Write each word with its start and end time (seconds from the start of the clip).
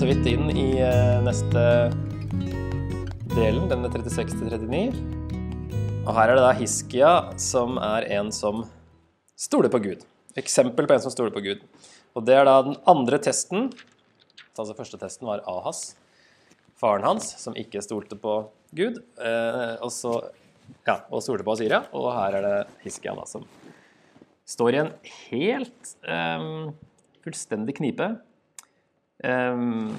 så 0.00 0.06
vidt 0.08 0.24
inn 0.30 0.46
i 0.56 0.78
eh, 0.80 1.18
neste 1.20 1.62
delen, 3.34 3.66
denne 3.68 3.90
36-39. 3.92 4.94
Og 6.06 6.14
her 6.16 6.30
er 6.30 6.38
det 6.38 6.44
da 6.46 6.54
Hiskia, 6.56 7.10
som 7.36 7.76
er 7.84 8.06
en 8.16 8.30
som 8.32 8.62
stoler 9.36 9.68
på 9.68 9.82
Gud. 9.84 10.06
Eksempel 10.40 10.88
på 10.88 10.96
en 10.96 11.02
som 11.04 11.12
stoler 11.12 11.34
på 11.34 11.42
Gud. 11.44 11.66
Og 12.16 12.24
det 12.24 12.38
er 12.38 12.48
da 12.48 12.54
den 12.64 12.78
andre 12.88 13.18
testen. 13.20 13.68
Altså 14.56 14.78
første 14.78 15.02
testen 15.02 15.28
var 15.28 15.44
Ahas, 15.44 15.82
faren 16.80 17.04
hans, 17.04 17.28
som 17.42 17.58
ikke 17.60 17.84
stolte 17.84 18.16
på 18.16 18.38
Gud. 18.72 19.02
Eh, 19.20 19.76
og 19.84 19.92
så 19.92 20.16
ja, 20.88 21.02
og 21.10 21.20
stolte 21.26 21.44
på 21.44 21.58
Syria. 21.60 21.82
Og 21.92 22.08
her 22.16 22.40
er 22.40 22.48
det 22.48 22.56
Hiskia 22.86 23.12
da, 23.20 23.28
som 23.28 23.44
står 24.48 24.72
i 24.72 24.82
en 24.86 24.94
helt 25.28 25.94
um, 26.08 26.72
fullstendig 27.20 27.76
knipe. 27.82 28.14
Um, 29.24 29.96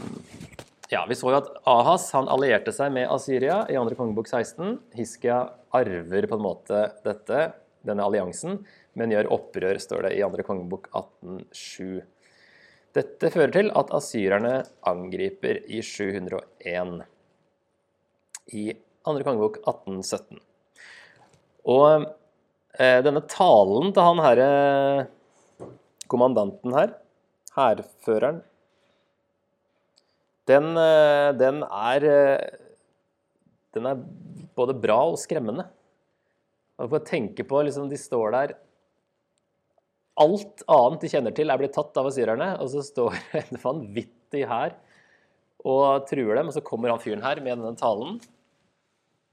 ja, 0.89 1.05
Vi 1.09 1.16
så 1.16 1.30
jo 1.30 1.38
at 1.38 1.49
Ahas 1.70 2.07
han 2.16 2.30
allierte 2.31 2.73
seg 2.73 2.93
med 2.95 3.09
Asyria 3.13 3.61
i 3.70 3.77
2. 3.77 3.94
kongebok 3.99 4.27
16. 4.27 4.80
Hiskia 4.97 5.44
arver 5.77 6.27
på 6.27 6.39
en 6.39 6.44
måte 6.44 6.81
dette, 7.05 7.52
denne 7.85 8.05
alliansen, 8.05 8.57
men 8.97 9.13
gjør 9.13 9.30
opprør, 9.38 9.80
står 9.81 10.07
det 10.07 10.16
i 10.17 10.23
2. 10.25 10.44
kongebok 10.47 10.89
18.7. 10.89 12.02
Dette 12.97 13.31
fører 13.31 13.53
til 13.55 13.71
at 13.77 13.94
asyrerne 13.95 14.55
angriper 14.89 15.61
i 15.69 15.80
701 15.85 17.05
i 18.52 18.66
2. 19.08 19.16
kongebok 19.22 19.61
1817. 19.61 20.41
Og 21.72 22.09
eh, 22.81 23.00
denne 23.06 23.23
talen 23.30 23.94
til 23.94 24.09
han 24.09 24.23
herre 24.25 24.50
kommandanten 26.11 26.75
her, 26.75 26.97
hærføreren, 27.56 28.41
den, 30.50 30.72
eh, 30.78 31.30
den, 31.38 31.61
er 31.64 32.08
eh, 32.09 32.58
Den 33.73 33.88
er 33.88 34.02
både 34.58 34.73
bra 34.73 34.97
og 35.11 35.20
skremmende. 35.22 35.67
Man 36.80 36.89
får 36.92 37.06
tenke 37.08 37.45
på 37.47 37.61
liksom, 37.64 37.89
De 37.89 38.00
står 38.00 38.34
der 38.36 38.56
Alt 40.22 40.64
annet 40.67 41.02
de 41.02 41.09
kjenner 41.09 41.34
til, 41.34 41.50
er 41.50 41.58
blitt 41.58 41.73
tatt 41.73 41.95
av 41.97 42.09
asyrerne, 42.09 42.52
og 42.62 42.67
så 42.69 42.84
står 42.84 43.16
en 43.42 43.62
vanvittig 43.62 44.44
her 44.50 44.75
og 45.62 46.08
truer 46.09 46.36
dem, 46.36 46.50
og 46.50 46.56
så 46.56 46.64
kommer 46.66 46.92
han 46.92 47.02
fyren 47.02 47.23
her 47.23 47.39
med 47.42 47.53
denne 47.53 47.78
talen. 47.80 48.17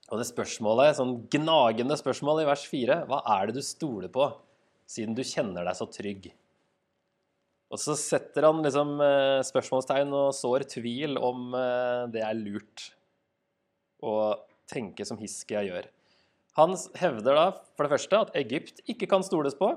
Og 0.08 0.20
det 0.20 0.28
spørsmålet, 0.28 0.96
sånn 0.96 1.14
gnagende 1.32 1.96
spørsmål 1.98 2.42
i 2.42 2.46
vers 2.48 2.64
4, 2.68 3.02
hva 3.08 3.20
er 3.36 3.48
det 3.48 3.58
du 3.58 3.64
stoler 3.64 4.12
på, 4.12 4.30
siden 4.88 5.16
du 5.16 5.24
kjenner 5.26 5.66
deg 5.66 5.76
så 5.76 5.88
trygg? 5.92 6.30
Og 7.68 7.80
så 7.80 7.94
setter 8.00 8.46
han 8.48 8.62
liksom 8.64 8.96
eh, 9.04 9.40
spørsmålstegn 9.44 10.12
og 10.16 10.32
sår 10.36 10.64
tvil 10.72 11.18
om 11.20 11.52
eh, 11.56 12.06
det 12.14 12.22
er 12.24 12.38
lurt 12.38 12.86
å 14.00 14.14
tenke 14.68 15.04
som 15.08 15.20
Hiskia 15.20 15.64
gjør. 15.66 15.88
Han 16.58 16.74
hevder 16.98 17.36
da 17.36 17.46
for 17.76 17.84
det 17.84 17.92
første 17.92 18.22
at 18.24 18.34
Egypt 18.40 18.80
ikke 18.88 19.08
kan 19.10 19.24
stoles 19.26 19.56
på, 19.58 19.70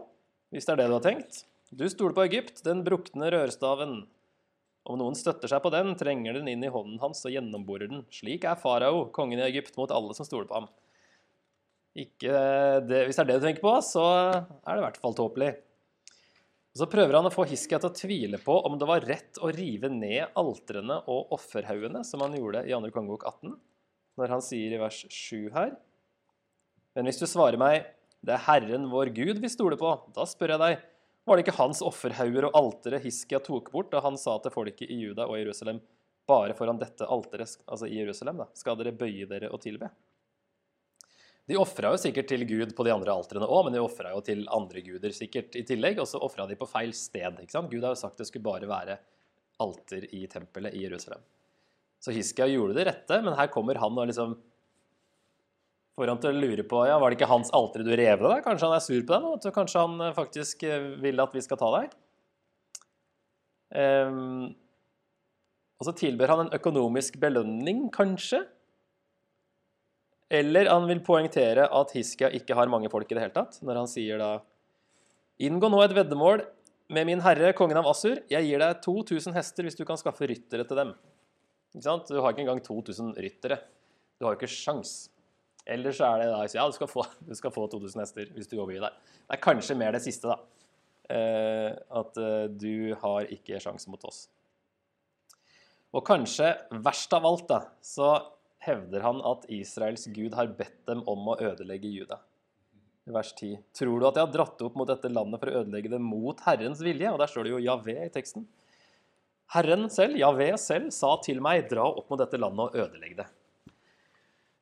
hvis 0.51 0.67
det 0.67 0.73
er 0.73 0.81
det 0.81 0.87
du 0.89 0.95
har 0.97 1.03
tenkt. 1.05 1.43
Du 1.71 1.83
stoler 1.91 2.15
på 2.15 2.25
Egypt, 2.25 2.63
den 2.65 2.81
brukne 2.83 3.29
rørstaven. 3.31 4.01
Om 4.89 4.97
noen 4.97 5.15
støtter 5.15 5.51
seg 5.51 5.61
på 5.63 5.71
den, 5.71 5.93
trenger 5.99 6.39
den 6.39 6.49
inn 6.49 6.63
i 6.65 6.71
hånden 6.71 6.99
hans 7.03 7.21
og 7.27 7.35
gjennomborer 7.35 7.91
den. 7.91 8.05
Slik 8.11 8.47
er 8.49 8.59
farao, 8.59 9.05
kongen 9.13 9.39
i 9.39 9.45
Egypt, 9.45 9.75
mot 9.77 9.91
alle 9.93 10.15
som 10.17 10.27
stoler 10.27 10.49
på 10.49 10.57
ham. 10.57 10.71
Ikke 12.01 12.33
det, 12.87 13.03
hvis 13.05 13.19
det 13.19 13.25
er 13.25 13.29
det 13.29 13.37
du 13.41 13.45
tenker 13.45 13.63
på, 13.63 13.75
så 13.83 14.05
er 14.31 14.71
det 14.71 14.79
i 14.79 14.85
hvert 14.87 14.99
fall 15.03 15.15
tåpelig. 15.17 15.51
Så 16.71 16.87
prøver 16.87 17.17
han 17.17 17.27
å 17.27 17.33
få 17.33 17.43
Hiskia 17.49 17.81
til 17.81 17.89
å 17.89 17.95
tvile 17.95 18.37
på 18.39 18.53
om 18.67 18.77
det 18.79 18.87
var 18.87 19.03
rett 19.03 19.39
å 19.43 19.49
rive 19.51 19.89
ned 19.91 20.31
altrene 20.39 21.01
og 21.11 21.33
offerhaugene, 21.35 22.03
som 22.07 22.23
han 22.23 22.37
gjorde 22.37 22.63
i 22.63 22.71
2. 22.71 22.91
kongebok 22.95 23.25
18, 23.27 23.57
når 24.21 24.31
han 24.31 24.43
sier 24.45 24.71
i 24.71 24.79
vers 24.79 25.01
7 25.11 25.49
her. 25.55 25.73
Men 26.95 27.07
hvis 27.07 27.19
du 27.19 27.27
svarer 27.27 27.59
meg, 27.59 27.89
det 28.23 28.37
er 28.37 28.45
Herren 28.45 28.87
vår 28.91 29.11
Gud 29.17 29.41
vi 29.43 29.51
stoler 29.51 29.79
på, 29.79 29.91
da 30.15 30.23
spør 30.29 30.55
jeg 30.55 30.63
deg, 30.63 30.87
var 31.27 31.37
det 31.37 31.43
ikke 31.45 31.59
hans 31.59 31.81
offerhauger 31.85 32.47
og 32.47 32.55
altere 32.57 33.01
Hiskia 33.03 33.41
tok 33.43 33.67
bort 33.73 33.91
da 33.91 34.01
han 34.05 34.17
sa 34.17 34.37
til 34.41 34.53
folket 34.53 34.89
i 34.89 35.01
Juda 35.03 35.27
og 35.27 35.41
Jerusalem, 35.41 35.81
bare 36.29 36.55
foran 36.55 36.79
dette 36.79 37.03
alteret, 37.03 37.59
altså 37.67 37.89
i 37.89 37.99
Jerusalem, 37.99 38.39
da, 38.45 38.47
skal 38.55 38.79
dere 38.79 38.95
bøye 38.95 39.27
dere 39.27 39.51
og 39.51 39.59
tilbe? 39.63 39.91
De 41.49 41.57
ofra 41.57 41.91
jo 41.95 41.99
sikkert 41.99 42.29
til 42.29 42.45
Gud 42.47 42.75
på 42.77 42.85
de 42.85 42.93
andre 42.93 43.13
altrene 43.13 43.47
òg, 43.49 43.65
men 43.65 43.75
de 43.75 43.81
ofra 43.81 44.13
jo 44.13 44.21
til 44.25 44.43
andre 44.53 44.83
guder 44.85 45.15
sikkert 45.15 45.57
i 45.57 45.65
tillegg. 45.67 45.99
Og 46.03 46.07
så 46.07 46.21
ofra 46.21 46.45
de 46.47 46.57
på 46.59 46.69
feil 46.69 46.93
sted. 46.95 47.41
ikke 47.41 47.55
sant? 47.55 47.71
Gud 47.71 47.83
har 47.83 47.95
jo 47.95 48.01
sagt 48.03 48.21
det 48.21 48.29
skulle 48.29 48.45
bare 48.45 48.69
være 48.69 48.99
alter 49.61 50.05
i 50.15 50.25
tempelet 50.31 50.77
i 50.77 50.85
Jerusalem. 50.85 51.23
Så 52.01 52.13
Hiskia 52.15 52.47
gjorde 52.49 52.77
det 52.77 52.87
rette, 52.87 53.19
men 53.21 53.35
her 53.37 53.49
kommer 53.53 53.77
han 53.81 53.97
og 53.97 54.09
liksom 54.09 54.37
får 55.97 56.09
han 56.09 56.21
til 56.23 56.31
å 56.31 56.39
lure 56.39 56.63
på 56.65 56.85
ja, 56.87 56.95
var 56.97 57.11
det 57.11 57.19
ikke 57.19 57.29
hans 57.29 57.51
alter 57.53 57.83
du 57.85 57.91
rev 57.93 58.23
deg? 58.23 58.39
Kanskje 58.45 58.69
han 58.69 58.77
er 58.77 58.85
sur 58.85 59.01
på 59.03 59.13
deg 59.13 59.25
nå? 59.25 59.51
Kanskje 59.53 59.83
han 59.83 60.05
eh, 60.07 60.15
faktisk 60.17 60.63
eh, 60.65 60.87
vil 61.03 61.21
at 61.21 61.35
vi 61.35 61.43
skal 61.45 61.59
ta 61.61 61.69
deg? 61.75 61.93
Um, 63.71 64.49
og 65.79 65.87
så 65.87 65.93
tilber 65.97 66.31
han 66.31 66.45
en 66.45 66.55
økonomisk 66.57 67.15
belønning, 67.21 67.85
kanskje? 67.93 68.41
Eller 70.31 70.69
han 70.71 70.87
vil 70.87 71.01
poengtere 71.03 71.67
at 71.67 71.91
Hiskia 71.95 72.29
ikke 72.31 72.55
har 72.55 72.71
mange 72.71 72.89
folk 72.91 73.09
i 73.11 73.17
det 73.17 73.25
hele 73.25 73.35
tatt, 73.35 73.59
når 73.65 73.81
han 73.83 73.91
sier 73.91 74.21
da 74.21 74.31
Inngå 75.41 75.71
nå 75.73 75.79
et 75.81 75.95
veddemål 75.97 76.43
med 76.93 77.07
min 77.07 77.23
herre, 77.25 77.49
kongen 77.57 77.79
av 77.79 77.87
Assur. 77.89 78.19
Jeg 78.29 78.45
gir 78.45 78.61
deg 78.61 78.81
2000 78.83 79.33
hester 79.33 79.65
hvis 79.65 79.79
du 79.79 79.81
kan 79.87 79.97
skaffe 79.97 80.27
ryttere 80.29 80.67
til 80.67 80.77
dem. 80.77 80.91
Ikke 81.73 81.87
sant? 81.87 82.11
Du 82.11 82.19
har 82.19 82.33
ikke 82.33 82.43
engang 82.43 82.61
2000 82.63 83.15
ryttere. 83.17 83.57
Du 84.19 84.27
har 84.27 84.35
jo 84.35 84.39
ikke 84.41 84.51
sjans. 84.53 85.09
Eller 85.65 85.95
så 85.95 86.11
er 86.11 86.21
det 86.21 86.29
da 86.31 86.43
Ja, 86.53 86.67
du 86.67 86.75
skal 86.75 86.89
få, 86.91 87.05
du 87.27 87.33
skal 87.37 87.53
få 87.55 87.65
2000 87.71 88.03
hester 88.03 88.29
hvis 88.35 88.51
du 88.51 88.57
overgir 88.59 88.85
deg. 88.85 88.99
Det 89.25 89.37
er 89.37 89.43
kanskje 89.47 89.77
mer 89.79 89.95
det 89.95 90.03
siste, 90.05 90.29
da. 90.29 90.37
Eh, 91.11 91.71
at 92.01 92.21
eh, 92.21 92.45
du 92.51 92.93
har 93.01 93.31
ikke 93.33 93.59
sjans 93.63 93.87
mot 93.91 94.03
oss. 94.07 94.25
Og 95.91 96.05
kanskje 96.07 96.53
verst 96.85 97.11
av 97.17 97.25
alt, 97.27 97.49
da, 97.49 97.63
så 97.83 98.13
hevder 98.65 99.05
han 99.05 99.21
at 99.25 99.47
Israels 99.51 100.05
gud 100.13 100.35
har 100.37 100.51
bedt 100.57 100.83
dem 100.89 101.01
om 101.09 101.33
å 101.33 101.37
ødelegge 101.41 101.89
Juda. 101.89 102.19
Vers 103.11 103.33
10. 103.33 103.57
Tror 103.73 103.99
du 103.99 104.07
at 104.07 104.17
jeg 104.19 104.27
har 104.27 104.33
dratt 104.33 104.61
opp 104.61 104.75
mot 104.77 104.89
dette 104.89 105.09
landet 105.09 105.41
for 105.41 105.49
å 105.49 105.61
ødelegge 105.63 105.89
det 105.89 106.01
mot 106.05 106.41
Herrens 106.45 106.83
vilje? 106.85 107.09
Og 107.09 107.17
der 107.21 107.31
står 107.31 107.47
det 107.47 107.55
jo 107.55 107.63
Javé 107.65 107.97
i 108.05 108.11
teksten. 108.13 108.45
Herren 109.51 109.89
selv, 109.91 110.15
Javé 110.21 110.51
selv, 110.61 110.93
sa 110.95 111.15
til 111.25 111.41
meg, 111.43 111.65
dra 111.71 111.89
opp 111.89 112.11
mot 112.11 112.21
dette 112.21 112.39
landet 112.39 112.69
og 112.69 112.83
ødelegg 112.85 113.17
det. 113.17 113.27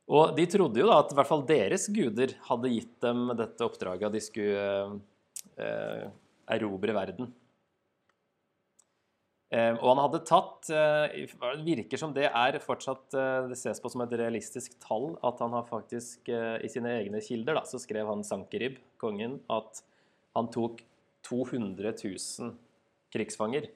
Og 0.09 0.31
de 0.33 0.47
trodde 0.49 0.81
jo 0.81 0.87
da 0.89 1.01
at 1.03 1.11
i 1.13 1.17
hvert 1.19 1.29
fall 1.29 1.43
deres 1.45 1.85
guder 1.93 2.33
hadde 2.47 2.71
gitt 2.73 2.95
dem 3.03 3.27
dette 3.37 3.65
oppdraget, 3.67 4.07
at 4.07 4.15
de 4.15 4.23
skulle 4.25 4.63
eh, 5.61 6.07
erobre 6.55 6.95
verden. 6.95 7.29
Eh, 9.49 9.71
og 9.81 9.87
han 9.89 9.99
hadde 10.03 10.19
tatt 10.29 10.67
eh, 10.69 11.23
Det 11.25 11.63
virker 11.65 11.97
som 11.97 12.11
det 12.13 12.27
er 12.27 12.57
fortsatt 12.61 13.15
eh, 13.17 13.47
Det 13.49 13.55
ses 13.57 13.79
på 13.81 13.89
som 13.89 14.03
et 14.03 14.11
realistisk 14.21 14.75
tall 14.83 15.15
at 15.25 15.41
han 15.41 15.55
har 15.57 15.65
faktisk 15.65 16.29
I 16.29 16.69
sine 16.69 16.91
egne 16.99 17.17
kilder 17.25 17.57
da, 17.57 17.63
så 17.65 17.81
skrev 17.81 18.05
han 18.11 18.21
Sankerib, 18.25 18.77
kongen, 19.01 19.39
at 19.49 19.81
han 20.37 20.51
tok 20.53 20.83
200 21.25 21.95
000 21.97 22.53
krigsfanger 23.09 23.71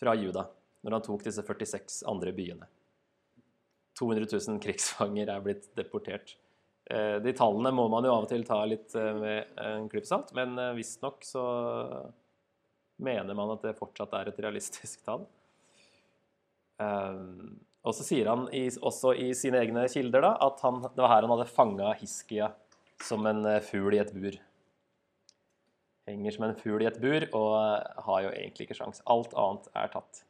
fra 0.00 0.16
Juda 0.18 0.48
når 0.82 0.96
han 0.96 1.04
tok 1.06 1.22
disse 1.28 1.44
46 1.46 2.00
andre 2.10 2.32
byene. 2.34 2.66
200 4.00 4.26
000 4.26 4.58
krigsfanger 4.64 5.30
er 5.30 5.44
blitt 5.44 5.68
deportert. 5.78 6.34
De 6.90 7.34
tallene 7.38 7.70
må 7.70 7.84
man 7.92 8.02
jo 8.02 8.10
av 8.10 8.26
og 8.26 8.32
til 8.32 8.42
ta 8.48 8.58
litt 8.66 8.96
med 8.98 9.54
en 9.62 9.86
klype 9.92 10.10
salt, 10.10 10.32
men 10.34 10.58
visstnok 10.74 11.22
så 11.22 11.44
mener 13.04 13.36
man 13.38 13.52
at 13.54 13.66
det 13.66 13.76
fortsatt 13.78 14.14
er 14.18 14.30
et 14.30 14.40
realistisk 14.42 15.04
tall. 15.06 15.26
Um, 16.82 17.60
og 17.82 17.94
så 17.96 18.06
sier 18.06 18.30
han 18.30 18.46
i, 18.54 18.68
også 18.70 19.14
i 19.18 19.32
sine 19.34 19.58
egne 19.62 19.84
kilder 19.90 20.22
da, 20.22 20.32
at 20.46 20.62
han, 20.62 20.80
det 20.86 21.02
var 21.02 21.10
her 21.16 21.26
han 21.26 21.34
hadde 21.34 21.50
fanga 21.50 21.92
Hiskia 21.98 22.52
som 23.02 23.26
en 23.26 23.42
eh, 23.48 23.62
fugl 23.66 23.96
i 23.96 24.02
et 24.02 24.12
bur. 24.14 24.36
Henger 26.06 26.34
som 26.34 26.46
en 26.46 26.58
fugl 26.58 26.84
i 26.84 26.90
et 26.90 27.00
bur 27.02 27.26
og 27.26 27.56
eh, 27.58 28.04
har 28.06 28.20
jo 28.26 28.30
egentlig 28.36 28.68
ikke 28.68 28.78
sjans. 28.78 29.02
Alt 29.10 29.34
annet 29.38 29.66
er 29.74 29.90
tatt. 29.96 30.22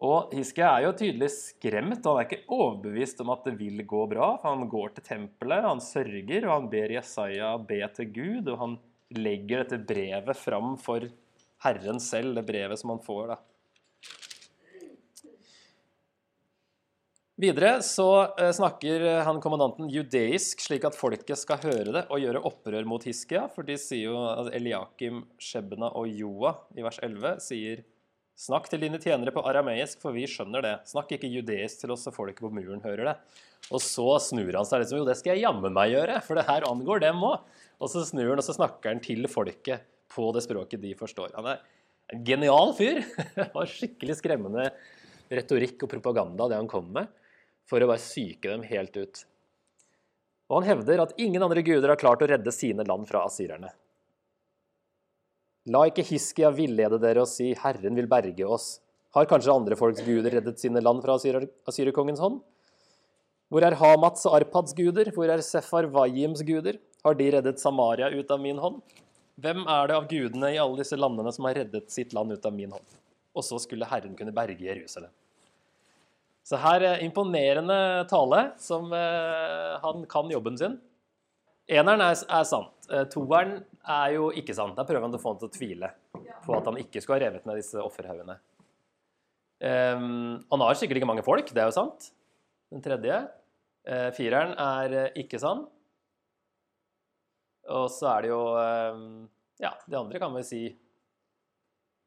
Og 0.00 0.32
Hiskia 0.34 0.72
er 0.72 0.86
jo 0.86 0.96
tydelig 0.96 1.28
skremt. 1.34 2.00
og 2.02 2.16
Han 2.16 2.22
er 2.22 2.26
ikke 2.26 2.56
overbevist 2.56 3.20
om 3.22 3.30
at 3.34 3.46
det 3.46 3.54
vil 3.60 3.84
gå 3.86 4.06
bra. 4.10 4.32
for 4.40 4.56
Han 4.56 4.70
går 4.72 4.96
til 4.96 5.06
tempelet, 5.06 5.66
han 5.66 5.82
sørger, 5.84 6.46
og 6.46 6.54
han 6.56 6.70
ber 6.72 6.96
Jesaja 6.96 7.52
be 7.58 7.82
til 7.94 8.12
Gud. 8.14 8.48
og 8.48 8.58
han 8.64 8.78
legger 9.16 9.64
dette 9.64 9.80
brevet 9.86 10.38
fram 10.38 10.76
for 10.80 11.06
Herren 11.64 12.00
selv, 12.00 12.34
det 12.38 12.46
brevet 12.48 12.80
som 12.80 12.94
han 12.94 13.02
får. 13.04 13.34
da. 13.34 13.38
Videre 17.40 17.78
så 17.80 18.06
eh, 18.36 18.50
snakker 18.52 19.06
han 19.24 19.38
kommandanten 19.40 19.88
judeisk, 19.88 20.60
slik 20.60 20.84
at 20.84 20.96
folket 20.98 21.40
skal 21.40 21.62
høre 21.62 21.94
det 21.94 22.02
og 22.12 22.20
gjøre 22.20 22.42
opprør 22.50 22.88
mot 22.88 23.04
Hiskia. 23.06 23.46
For 23.54 23.64
de 23.64 23.78
sier 23.80 24.10
jo 24.10 24.18
at 24.28 24.50
Eliakim, 24.58 25.22
Shebna 25.40 25.88
og 25.96 26.10
Joa 26.12 26.52
i 26.76 26.84
vers 26.84 27.00
11 27.00 27.40
sier 27.44 27.86
Snakk 28.40 28.70
til 28.72 28.80
dine 28.80 28.96
tjenere 28.96 29.34
på 29.36 29.42
arameisk, 29.44 29.98
for 30.00 30.16
vi 30.16 30.22
skjønner 30.24 30.62
det. 30.64 30.76
Snakk 30.88 31.10
ikke 31.12 31.28
judeisk 31.28 31.82
til 31.82 31.92
oss, 31.92 32.06
så 32.06 32.12
folket 32.14 32.40
på 32.40 32.48
muren 32.56 32.80
hører 32.80 33.10
det. 33.10 33.12
Og 33.68 33.82
så 33.84 34.14
snur 34.24 34.56
han 34.56 34.64
seg 34.64 34.80
liksom 34.80 35.02
Jo, 35.02 35.04
det 35.04 35.18
skal 35.18 35.34
jeg 35.34 35.44
jammen 35.44 35.74
meg 35.76 35.92
gjøre, 35.92 36.16
for 36.24 36.40
det 36.40 36.46
her 36.48 36.64
angår 36.64 37.02
dem 37.04 37.20
òg. 37.28 37.44
Og 37.80 37.88
så 37.88 38.04
snur 38.04 38.28
han, 38.28 38.40
og 38.40 38.44
så 38.44 38.56
snakker 38.56 38.92
han 38.92 39.02
til 39.02 39.24
folket 39.30 39.86
på 40.10 40.28
det 40.36 40.44
språket 40.44 40.82
de 40.82 40.92
forstår. 40.98 41.32
Han 41.38 41.48
er 41.54 41.62
en 42.12 42.24
genial 42.26 42.74
fyr. 42.76 43.00
Det 43.36 43.50
var 43.54 43.70
skikkelig 43.70 44.18
skremmende 44.20 44.68
retorikk 45.30 45.86
og 45.86 45.92
propaganda, 45.92 46.48
det 46.50 46.58
han 46.58 46.70
kom 46.70 46.88
med, 46.92 47.10
for 47.70 47.80
å 47.80 47.88
bare 47.88 48.02
syke 48.02 48.50
dem 48.50 48.64
helt 48.66 48.96
ut. 48.98 49.22
Og 50.50 50.58
han 50.58 50.72
hevder 50.72 51.04
at 51.04 51.14
ingen 51.22 51.42
andre 51.46 51.62
guder 51.62 51.92
har 51.92 52.00
klart 52.00 52.24
å 52.24 52.28
redde 52.28 52.52
sine 52.52 52.82
land 52.86 53.06
fra 53.06 53.22
asyrerne. 53.28 53.70
La 55.70 55.84
ikke 55.86 56.02
Hiskia 56.08 56.50
villede 56.50 56.98
dere 56.98 57.22
og 57.22 57.30
si 57.30 57.52
'Herren 57.54 57.94
vil 57.94 58.10
berge 58.10 58.42
oss'. 58.42 58.80
Har 59.14 59.26
kanskje 59.26 59.54
andre 59.54 59.76
folks 59.76 60.02
guder 60.02 60.30
reddet 60.30 60.58
sine 60.58 60.80
land 60.82 61.02
fra 61.02 61.14
asyrerkongens 61.14 62.18
hånd? 62.22 62.40
Hvor 63.50 63.62
er 63.66 63.74
Hamats 63.74 64.26
og 64.26 64.36
Arpads 64.38 64.74
guder? 64.74 65.10
Hvor 65.10 65.30
er 65.30 65.42
Sefar 65.42 65.86
Vajims 65.90 66.42
guder? 66.42 66.78
Har 67.04 67.16
de 67.16 67.30
reddet 67.32 67.60
Samaria 67.60 68.10
ut 68.10 68.30
av 68.30 68.40
min 68.42 68.58
hånd? 68.60 68.80
Hvem 69.40 69.62
er 69.64 69.88
det 69.88 69.96
av 69.96 70.08
gudene 70.10 70.50
i 70.52 70.58
alle 70.60 70.82
disse 70.82 70.98
landene 70.98 71.32
som 71.32 71.46
har 71.48 71.56
reddet 71.62 71.88
sitt 71.92 72.12
land 72.16 72.32
ut 72.34 72.46
av 72.46 72.52
min 72.52 72.72
hånd? 72.74 72.98
Og 73.32 73.46
så 73.46 73.60
skulle 73.62 73.88
Herren 73.88 74.16
kunne 74.18 74.34
berge 74.36 74.66
Jerusalem. 74.66 75.12
Så 76.44 76.58
her 76.60 76.82
er 76.82 77.02
imponerende 77.04 77.78
tale, 78.10 78.40
som 78.58 78.92
eh, 78.96 79.74
han 79.80 80.04
kan 80.10 80.30
jobben 80.32 80.58
sin. 80.58 80.76
Eneren 81.70 82.02
er, 82.02 82.16
er 82.26 82.46
sant. 82.48 82.88
Eh, 82.90 83.04
toeren 83.12 83.60
er 83.86 84.16
jo 84.16 84.30
ikke 84.34 84.56
sant. 84.56 84.74
Da 84.76 84.84
prøver 84.88 85.06
han 85.06 85.14
å 85.14 85.20
få 85.22 85.34
han 85.34 85.42
til 85.42 85.50
å 85.50 85.54
tvile 85.54 85.92
på 86.44 86.56
at 86.56 86.66
han 86.66 86.80
ikke 86.80 87.02
skulle 87.02 87.20
ha 87.20 87.28
revet 87.28 87.46
ned 87.46 87.60
disse 87.60 87.80
offerhaugene. 87.80 88.40
Um, 89.60 90.40
han 90.48 90.62
har 90.64 90.78
sikkert 90.80 91.02
ikke 91.02 91.08
mange 91.10 91.24
folk, 91.24 91.50
det 91.52 91.60
er 91.60 91.68
jo 91.68 91.76
sant. 91.76 92.08
Den 92.72 92.82
tredje. 92.84 93.18
Uh, 93.84 94.08
fireren 94.16 94.54
er 94.56 94.96
uh, 94.96 95.18
ikke 95.20 95.40
sann. 95.40 95.66
Og 97.68 97.90
så 97.92 98.08
er 98.14 98.24
det 98.24 98.30
jo 98.32 98.40
um, 98.56 99.28
Ja, 99.60 99.74
de 99.84 99.98
andre 99.98 100.20
kan 100.22 100.32
vi 100.34 100.44
si 100.46 100.62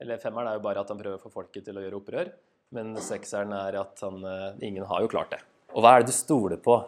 Eller 0.01 0.21
femmeren 0.21 0.49
er 0.49 0.57
jo 0.57 0.63
bare 0.65 0.81
at 0.81 0.89
han 0.89 0.99
prøver 0.99 1.19
å 1.19 1.21
få 1.21 1.31
folket 1.31 1.67
til 1.67 1.77
å 1.77 1.83
gjøre 1.83 1.99
opprør. 1.99 2.31
Men 2.73 2.95
sekseren 2.97 3.53
er 3.55 3.77
at 3.83 4.01
han, 4.03 4.23
uh, 4.25 4.57
ingen 4.65 4.87
har 4.89 5.03
jo 5.03 5.11
klart 5.11 5.35
det. 5.35 5.41
Og 5.73 5.83
hva 5.83 5.93
er 5.93 6.03
det 6.03 6.11
du 6.11 6.17
stoler 6.17 6.59
på, 6.61 6.79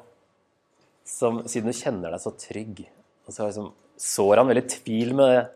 som, 1.06 1.44
siden 1.50 1.70
du 1.70 1.78
kjenner 1.78 2.14
deg 2.14 2.22
så 2.22 2.34
trygg? 2.38 2.82
Og 3.26 3.34
så 3.34 3.48
liksom, 3.48 3.70
sår 4.02 4.42
han 4.42 4.50
veldig 4.50 4.66
tvil 4.74 5.14
med, 5.18 5.54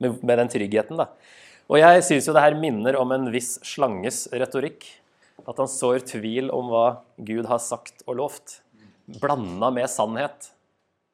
med, 0.00 0.20
med 0.20 0.40
den 0.42 0.52
tryggheten. 0.52 1.00
da. 1.00 1.08
Og 1.70 1.78
jeg 1.78 2.02
syns 2.02 2.26
jo 2.26 2.34
det 2.34 2.42
her 2.42 2.56
minner 2.58 2.96
om 2.98 3.12
en 3.14 3.28
viss 3.30 3.54
slanges 3.66 4.24
retorikk. 4.34 4.86
At 5.48 5.60
han 5.60 5.70
sår 5.70 6.02
tvil 6.08 6.50
om 6.52 6.68
hva 6.72 6.86
Gud 7.16 7.48
har 7.48 7.60
sagt 7.62 8.02
og 8.06 8.18
lovt, 8.18 8.58
blanda 9.20 9.70
med 9.74 9.88
sannhet. 9.90 10.50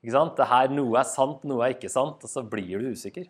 Det 0.07 0.47
her, 0.47 0.71
Noe 0.71 1.01
er 1.01 1.09
sant, 1.09 1.43
noe 1.49 1.65
er 1.67 1.75
ikke 1.75 1.91
sant, 1.91 2.23
og 2.23 2.31
så 2.31 2.45
blir 2.47 2.79
du 2.79 2.93
usikker. 2.95 3.27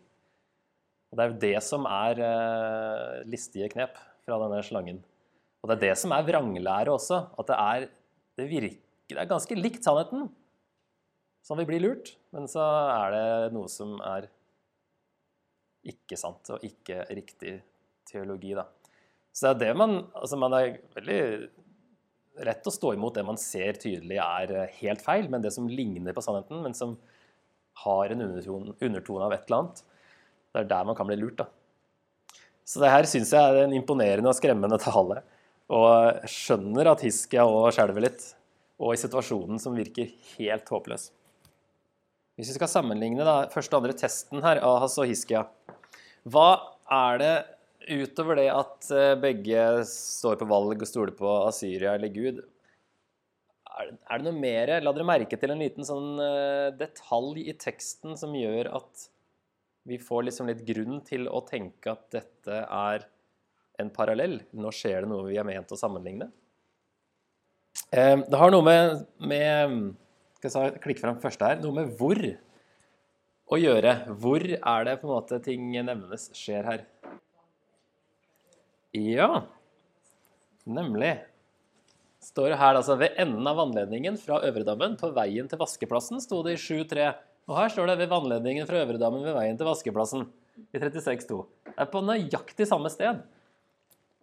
Og 1.10 1.16
Det 1.16 1.24
er 1.24 1.30
jo 1.30 1.40
det 1.46 1.58
som 1.64 1.86
er 1.88 2.20
eh, 2.20 3.20
listige 3.30 3.70
knep 3.72 3.96
fra 4.26 4.38
denne 4.42 4.62
slangen. 4.66 4.98
Og 5.62 5.70
det 5.70 5.76
er 5.76 5.84
det 5.88 5.98
som 5.98 6.12
er 6.12 6.26
vranglære 6.26 6.92
også. 6.92 7.22
At 7.38 7.48
det 7.48 7.56
er, 7.56 7.86
det 8.36 8.48
virker, 8.50 8.82
det 9.08 9.22
er 9.22 9.30
ganske 9.30 9.56
likt 9.56 9.86
sannheten, 9.86 10.28
som 11.46 11.58
vi 11.58 11.66
blir 11.68 11.80
lurt. 11.80 12.12
Men 12.34 12.50
så 12.50 12.64
er 12.92 13.14
det 13.14 13.54
noe 13.54 13.70
som 13.72 13.96
er 14.04 14.28
ikke 15.86 16.18
sant 16.18 16.50
og 16.50 16.64
ikke 16.66 17.06
riktig 17.14 17.60
teologi, 18.10 18.52
da. 18.58 18.66
Så 19.32 19.52
det 19.52 19.54
er 19.54 19.60
det 19.60 19.78
man 19.78 19.98
Altså, 20.16 20.38
man 20.40 20.54
er 20.56 20.78
veldig 20.96 21.20
rett 22.44 22.66
å 22.68 22.72
stå 22.72 22.92
imot 22.94 23.16
det 23.16 23.24
man 23.26 23.38
ser 23.40 23.78
tydelig 23.80 24.18
er 24.22 24.52
eh, 24.52 24.80
helt 24.82 25.04
feil, 25.04 25.28
men 25.32 25.44
det 25.44 25.52
som 25.54 25.68
ligner 25.70 26.16
på 26.16 26.24
sannheten, 26.24 26.62
men 26.64 26.76
som 26.76 26.96
har 27.84 28.12
en 28.12 28.24
undertone 28.24 29.26
av 29.26 29.34
et 29.36 29.46
eller 29.46 29.58
annet. 29.58 29.82
Det 30.52 30.62
er 30.62 30.70
der 30.70 30.88
man 30.88 30.96
kan 30.98 31.08
bli 31.08 31.18
lurt, 31.20 31.42
da. 31.42 31.48
Så 32.66 32.80
det 32.82 32.90
her 32.90 33.06
syns 33.06 33.32
jeg 33.34 33.40
er 33.40 33.62
en 33.62 33.74
imponerende 33.76 34.30
og 34.32 34.38
skremmende 34.38 34.78
tale. 34.86 35.20
Og 35.66 36.26
skjønner 36.30 36.92
at 36.92 37.02
Hiskia 37.02 37.44
og 37.48 37.68
skjelver 37.74 38.06
litt, 38.06 38.22
og 38.78 38.94
i 38.94 39.00
situasjonen 39.00 39.60
som 39.62 39.76
virker 39.76 40.12
helt 40.36 40.68
håpløs. 40.70 41.10
Hvis 42.36 42.52
vi 42.52 42.58
skal 42.58 42.70
sammenligne 42.70 43.24
da, 43.24 43.46
første 43.52 43.72
og 43.72 43.82
andre 43.82 43.96
testen 43.96 44.44
her, 44.44 44.60
Ahas 44.60 44.98
og 45.00 45.08
Hiskia 45.08 45.46
Hva 46.28 46.50
er 46.92 47.22
det 47.22 47.34
utover 47.86 48.40
det 48.40 48.50
at 48.52 48.90
eh, 48.94 49.14
begge 49.20 49.64
står 49.88 50.38
på 50.40 50.48
valg 50.50 50.82
og 50.82 50.88
stoler 50.88 51.14
på 51.16 51.30
Asyria 51.46 51.94
eller 51.96 52.12
Gud 52.14 52.44
er 53.76 53.90
det, 53.90 53.98
er 54.08 54.20
det 54.20 54.26
noe 54.28 54.40
mer? 54.40 54.72
La 54.80 54.92
dere 54.94 55.08
merke 55.08 55.38
til 55.40 55.52
en 55.52 55.60
liten 55.60 55.86
sånn 55.86 56.16
uh, 56.20 56.72
detalj 56.76 57.42
i 57.44 57.54
teksten 57.60 58.16
som 58.18 58.34
gjør 58.36 58.70
at 58.78 59.04
vi 59.86 59.98
får 60.02 60.26
liksom 60.26 60.48
litt 60.50 60.64
grunn 60.66 61.02
til 61.06 61.28
å 61.28 61.42
tenke 61.46 61.92
at 61.92 62.08
dette 62.14 62.62
er 62.64 63.04
en 63.80 63.92
parallell. 63.92 64.40
Nå 64.56 64.72
skjer 64.74 65.04
det 65.04 65.10
noe 65.12 65.28
vi 65.28 65.36
er 65.38 65.46
ment 65.46 65.72
å 65.72 65.78
sammenligne. 65.78 66.30
Uh, 67.92 68.24
det 68.24 68.40
har 68.40 68.54
noe 68.54 68.64
med, 68.66 69.04
med 69.20 69.76
skal 70.40 70.70
jeg 70.70 70.82
klikke 70.84 71.04
fram 71.04 71.20
første 71.20 71.52
her, 71.52 71.62
noe 71.62 71.82
med 71.82 71.92
hvor 72.00 72.22
å 73.46 73.60
gjøre. 73.60 73.92
Hvor 74.18 74.42
er 74.42 74.88
det 74.88 74.98
på 75.02 75.08
en 75.08 75.14
måte 75.18 75.42
ting 75.44 75.68
nevnes 75.76 76.30
skjer 76.34 76.66
her? 76.66 76.86
Ja, 78.96 79.44
nemlig. 80.64 81.18
Står 82.24 82.50
det 82.50 82.58
her 82.60 82.78
altså 82.78 82.96
ved 82.98 83.18
enden 83.20 83.46
av 83.46 83.58
vannledningen 83.60 84.16
fra 84.18 84.40
Øvredammen 84.48 84.96
på 84.98 85.12
veien 85.14 85.48
til 85.50 85.60
vaskeplassen, 85.60 86.22
sto 86.24 86.40
det 86.46 86.56
i 86.56 86.62
7.3. 86.62 87.10
Og 87.46 87.58
her 87.60 87.70
står 87.70 87.92
det 87.92 88.00
ved 88.00 88.10
vannledningen 88.10 88.66
fra 88.66 88.80
Øvredammen 88.82 89.22
ved 89.26 89.36
veien 89.36 89.58
til 89.58 89.68
vaskeplassen 89.68 90.26
i 90.72 90.80
36.2. 90.80 91.42
Det 91.68 91.76
er 91.84 91.90
på 91.92 92.02
nøyaktig 92.02 92.66
samme 92.66 92.90
sted 92.90 93.20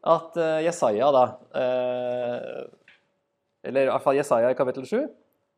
at 0.03 0.39
uh, 0.41 0.59
Jesaja 0.65 1.11
da 1.15 1.25
uh, 1.55 2.63
Eller 3.63 3.85
i 3.85 3.91
hvert 3.93 4.03
fall 4.03 4.17
Jesaja 4.17 4.49
i 4.51 4.57
kapittel 4.57 4.87
7 4.89 4.97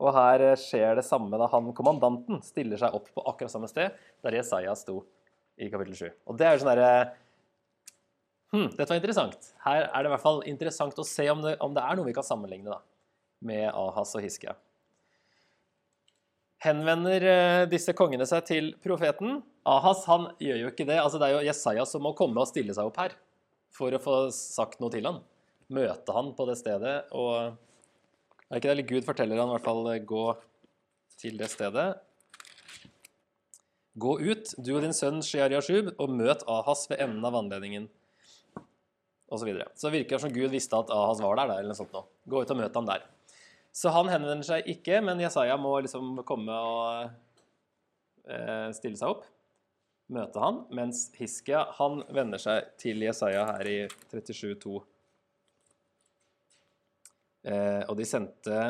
og 0.03 0.11
her 0.11 0.43
eh, 0.43 0.57
skjer 0.59 0.97
det 0.97 1.05
samme 1.07 1.37
da 1.39 1.47
han 1.51 1.69
kommandanten 1.75 2.41
stiller 2.43 2.79
seg 2.79 2.95
opp 2.97 3.07
på 3.15 3.23
akkurat 3.23 3.53
samme 3.53 3.69
sted 3.71 3.95
der 4.25 4.35
Jesaja 4.35 4.73
sto 4.75 4.99
i 5.55 5.69
kapittel 5.71 5.95
7. 5.95 6.09
Og 6.27 6.39
det 6.39 6.47
er 6.47 6.55
jo 6.55 6.63
sånn 6.65 6.71
derre 6.73 6.89
Hm, 8.53 8.69
dette 8.75 8.89
var 8.91 8.99
interessant. 8.99 9.49
Her 9.65 9.87
er 9.87 10.03
det 10.03 10.09
i 10.09 10.13
hvert 10.13 10.23
fall 10.23 10.43
interessant 10.49 11.01
å 11.01 11.07
se 11.07 11.25
om 11.31 11.41
det, 11.43 11.55
om 11.63 11.73
det 11.75 11.83
er 11.83 11.97
noe 11.97 12.07
vi 12.07 12.15
kan 12.15 12.25
sammenligne 12.25 12.71
da, 12.71 12.79
med 13.45 13.67
Ahas 13.71 14.13
og 14.17 14.25
Hiskia. 14.25 14.55
Henvender 16.65 17.25
eh, 17.29 17.65
disse 17.69 17.93
kongene 17.97 18.25
seg 18.29 18.45
til 18.47 18.71
profeten? 18.81 19.41
Ahas 19.69 20.05
han 20.09 20.29
gjør 20.41 20.63
jo 20.63 20.71
ikke 20.71 20.87
det. 20.87 20.97
Altså, 21.01 21.19
det 21.21 21.27
er 21.27 21.35
jo 21.35 21.45
Jesaja 21.49 21.85
som 21.89 22.05
må 22.05 22.15
komme 22.17 22.41
og 22.41 22.49
stille 22.49 22.73
seg 22.73 22.89
opp 22.89 22.97
her 23.01 23.17
for 23.75 23.93
å 23.93 24.01
få 24.01 24.17
sagt 24.33 24.81
noe 24.81 24.93
til 24.93 25.05
han. 25.09 25.21
Møte 25.73 26.13
han 26.15 26.31
på 26.37 26.45
det 26.47 26.59
stedet 26.61 26.97
og 27.17 27.57
er 28.45 28.59
ikke 28.59 28.67
det? 28.69 28.73
Eller 28.75 28.89
Gud 28.89 29.07
forteller 29.07 29.41
han 29.41 29.49
i 29.49 29.55
hvert 29.55 29.65
fall 29.65 29.87
gå 30.05 30.25
til 31.19 31.39
det 31.39 31.49
stedet. 31.51 31.87
Gå 33.95 34.17
ut, 34.19 34.51
du 34.59 34.73
og 34.75 34.83
din 34.83 34.93
sønn 34.95 35.21
Shiar-Yashub, 35.23 35.93
og 36.03 36.11
møt 36.11 36.43
Ahas 36.51 36.83
ved 36.91 36.99
enden 37.03 37.25
av 37.25 37.37
vannledningen. 37.37 37.87
Og 39.35 39.41
så, 39.41 39.49
videre. 39.49 39.67
så 39.75 39.91
virker 39.91 40.15
det 40.15 40.23
som 40.23 40.31
Gud 40.31 40.53
visste 40.53 40.79
at 40.79 40.91
Ahas 40.95 41.19
var 41.19 41.35
der. 41.35 41.57
eller 41.57 41.73
noe 41.73 41.77
sånt 41.77 41.91
nå. 41.91 42.05
Gå 42.31 42.41
ut 42.45 42.55
og 42.55 42.59
møt 42.61 42.77
ham 42.79 42.87
der. 42.87 43.03
Så 43.75 43.91
han 43.91 44.07
henvender 44.07 44.47
seg 44.47 44.67
ikke, 44.71 45.01
men 45.03 45.19
Jesaja 45.19 45.57
må 45.59 45.73
liksom 45.83 46.21
komme 46.27 46.55
og 46.55 47.09
eh, 48.31 48.69
stille 48.77 48.95
seg 48.95 49.11
opp. 49.11 49.25
Møte 50.15 50.39
han, 50.39 50.61
mens 50.77 51.09
Hiskia 51.17 51.65
han 51.79 52.03
vender 52.13 52.39
seg 52.39 52.69
til 52.79 53.03
Jesaja 53.03 53.43
her 53.49 53.67
i 53.67 53.77
37,2. 54.13 54.77
Eh, 57.45 57.83
og 57.85 57.93
de 57.99 58.05
sendte 58.09 58.61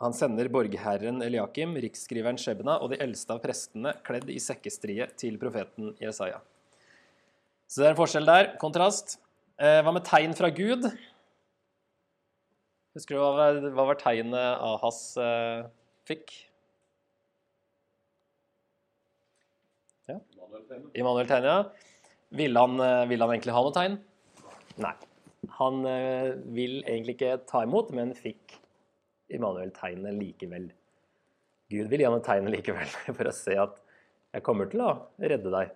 Han 0.00 0.14
sender 0.16 0.48
borgherren 0.48 1.20
Eliakim, 1.20 1.74
riksskriveren 1.82 2.38
Shebna 2.40 2.78
og 2.80 2.94
de 2.94 3.00
eldste 3.04 3.34
av 3.34 3.42
prestene 3.42 3.92
kledd 4.06 4.30
i 4.32 4.38
sekkestrie 4.40 5.10
til 5.20 5.36
profeten 5.42 5.92
Jesaja. 6.00 6.38
Så 7.70 7.82
det 7.82 7.86
er 7.86 7.94
en 7.94 8.00
forskjell 8.00 8.26
der. 8.26 8.48
Kontrast. 8.58 9.20
Eh, 9.60 9.78
hva 9.86 9.92
med 9.94 10.02
tegn 10.08 10.34
fra 10.34 10.50
Gud? 10.50 10.88
Husker 12.98 13.14
du 13.14 13.20
hva 13.22 13.50
hva 13.76 13.84
var 13.92 13.98
tegnet 14.00 14.34
Ahas 14.66 14.98
eh, 15.22 15.68
fikk? 16.08 16.34
Ja. 20.10 20.18
Immanuel-tegn, 20.98 21.46
ja. 21.46 21.60
Ville 22.34 22.62
han, 22.62 22.82
vil 23.10 23.22
han 23.22 23.36
egentlig 23.36 23.54
ha 23.54 23.62
noe 23.62 23.74
tegn? 23.74 23.96
Nei. 24.82 24.96
Han 25.60 25.84
eh, 25.86 26.34
vil 26.56 26.80
egentlig 26.82 27.14
ikke 27.20 27.36
ta 27.48 27.62
imot, 27.66 27.94
men 27.94 28.16
fikk 28.18 28.58
Immanuel-tegnet 29.30 30.18
likevel. 30.18 30.70
Gud 31.70 31.86
vil 31.92 32.02
gi 32.02 32.08
ham 32.08 32.18
et 32.18 32.26
tegn 32.26 32.50
likevel 32.50 32.90
for 33.16 33.30
å 33.30 33.36
se 33.36 33.54
at 33.62 33.78
jeg 34.34 34.46
kommer 34.46 34.70
til 34.70 34.82
å 34.82 34.90
redde 35.22 35.54
deg. 35.54 35.70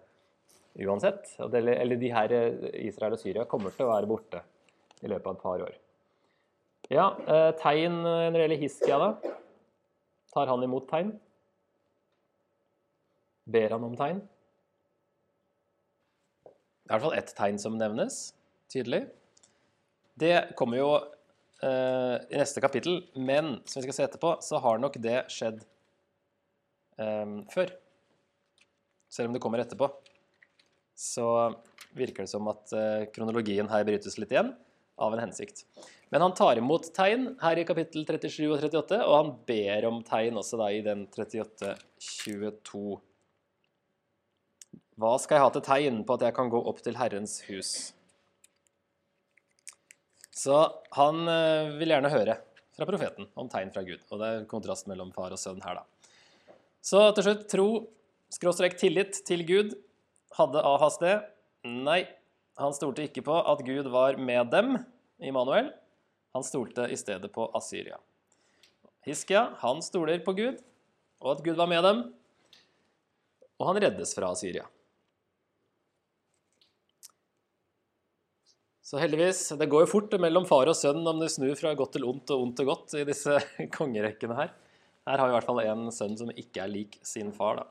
Uansett. 0.82 1.36
Eller 1.38 1.96
de 2.00 2.10
her 2.12 2.34
Israel 2.82 3.16
og 3.16 3.22
Syria 3.22 3.46
kommer 3.48 3.74
til 3.74 3.86
å 3.86 3.92
være 3.92 4.10
borte 4.10 4.42
i 5.02 5.10
løpet 5.10 5.30
av 5.30 5.36
et 5.36 5.44
par 5.44 5.64
år. 5.68 5.80
Ja, 6.92 7.06
tegn 7.60 8.02
når 8.02 8.34
det 8.34 8.42
gjelder 8.44 8.60
Hiskia, 8.60 9.00
da. 9.00 9.34
Tar 10.34 10.50
han 10.50 10.66
imot 10.66 10.88
tegn? 10.90 11.14
Ber 13.44 13.76
han 13.76 13.84
om 13.86 13.96
tegn? 13.96 14.22
Det 16.84 16.90
er 16.92 16.98
i 16.98 16.98
hvert 16.98 17.04
fall 17.06 17.16
ett 17.16 17.30
tegn 17.36 17.58
som 17.60 17.76
nevnes 17.80 18.16
tydelig. 18.72 19.06
Det 20.20 20.34
kommer 20.58 20.80
jo 20.80 20.88
eh, 21.64 22.16
i 22.28 22.40
neste 22.40 22.60
kapittel, 22.60 23.00
men 23.16 23.58
som 23.64 23.80
vi 23.80 23.86
skal 23.86 23.96
se 23.96 24.06
etterpå, 24.08 24.34
så 24.44 24.60
har 24.60 24.82
nok 24.82 24.98
det 25.02 25.22
skjedd 25.32 25.62
eh, 27.00 27.38
før. 27.54 27.72
Selv 29.08 29.30
om 29.30 29.36
det 29.36 29.42
kommer 29.44 29.62
etterpå. 29.62 29.88
Så 30.94 31.26
virker 31.94 32.24
det 32.24 32.32
som 32.32 32.46
at 32.50 32.70
uh, 32.74 33.06
kronologien 33.14 33.68
her 33.70 33.86
brytes 33.86 34.18
litt 34.18 34.34
igjen 34.34 34.52
av 35.00 35.14
en 35.14 35.24
hensikt. 35.24 35.64
Men 36.14 36.22
han 36.22 36.34
tar 36.38 36.60
imot 36.60 36.90
tegn 36.94 37.32
her 37.40 37.58
i 37.58 37.64
kapittel 37.66 38.04
37 38.06 38.46
og 38.46 38.60
38, 38.60 39.00
og 39.02 39.16
han 39.16 39.32
ber 39.48 39.88
om 39.88 39.98
tegn 40.06 40.38
også 40.38 40.60
da 40.60 40.70
i 40.70 40.84
den 40.86 41.06
38-22. 41.10 42.84
Hva 44.94 45.16
skal 45.18 45.38
jeg 45.38 45.42
ha 45.42 45.52
til 45.56 45.64
tegn 45.66 46.02
på 46.06 46.14
at 46.14 46.28
jeg 46.28 46.36
kan 46.36 46.50
gå 46.52 46.60
opp 46.70 46.78
til 46.84 46.98
Herrens 47.00 47.40
hus? 47.48 47.72
Så 50.34 50.60
han 50.94 51.26
eh, 51.30 51.72
vil 51.80 51.94
gjerne 51.94 52.12
høre 52.12 52.36
fra 52.74 52.86
profeten 52.86 53.26
om 53.38 53.50
tegn 53.50 53.72
fra 53.74 53.82
Gud. 53.86 54.02
Og 54.10 54.22
det 54.22 54.28
er 54.30 54.46
kontrast 54.50 54.86
mellom 54.90 55.10
far 55.14 55.34
og 55.34 55.40
sønn 55.40 55.62
her, 55.64 55.80
da. 55.80 56.54
Så 56.84 57.00
til 57.16 57.26
slutt 57.26 57.44
tro, 57.50 57.68
skråstrek 58.34 58.76
tillit 58.78 59.22
til 59.26 59.44
Gud. 59.48 59.74
Hadde 60.34 60.62
Ahas 60.66 60.98
det? 60.98 61.14
Nei. 61.64 62.02
Han 62.58 62.74
stolte 62.74 63.06
ikke 63.06 63.22
på 63.26 63.34
at 63.38 63.62
Gud 63.66 63.86
var 63.90 64.18
med 64.18 64.50
dem, 64.50 64.76
Immanuel. 65.22 65.72
Han 66.34 66.46
stolte 66.46 66.88
i 66.90 66.98
stedet 66.98 67.30
på 67.34 67.46
Asyria. 67.54 68.00
Hiskia, 69.06 69.48
han 69.60 69.82
stoler 69.84 70.22
på 70.24 70.34
Gud, 70.34 70.58
og 71.22 71.36
at 71.36 71.42
Gud 71.46 71.58
var 71.58 71.70
med 71.70 71.82
dem. 71.86 72.00
Og 73.60 73.68
han 73.70 73.78
reddes 73.84 74.14
fra 74.16 74.32
Syria. 74.38 74.64
Så 78.84 78.98
heldigvis, 79.00 79.48
Det 79.58 79.70
går 79.70 79.86
jo 79.86 79.92
fort 79.94 80.12
mellom 80.20 80.44
far 80.46 80.68
og 80.68 80.76
sønn 80.76 81.06
om 81.06 81.22
det 81.22 81.30
snur 81.32 81.54
fra 81.56 81.72
godt 81.78 81.94
til 81.96 82.04
ondt 82.04 82.30
og 82.34 82.42
ondt 82.42 82.56
til 82.58 82.68
godt 82.68 82.96
i 82.98 83.06
disse 83.08 83.38
kongerekkene 83.78 84.36
her. 84.36 84.50
Her 85.06 85.20
har 85.20 85.28
vi 85.28 85.32
i 85.32 85.36
hvert 85.38 85.48
fall 85.48 85.62
en 85.62 85.86
sønn 85.94 86.18
som 86.18 86.32
ikke 86.34 86.64
er 86.64 86.72
lik 86.72 86.98
sin 87.06 87.32
far. 87.32 87.62
da. 87.62 87.64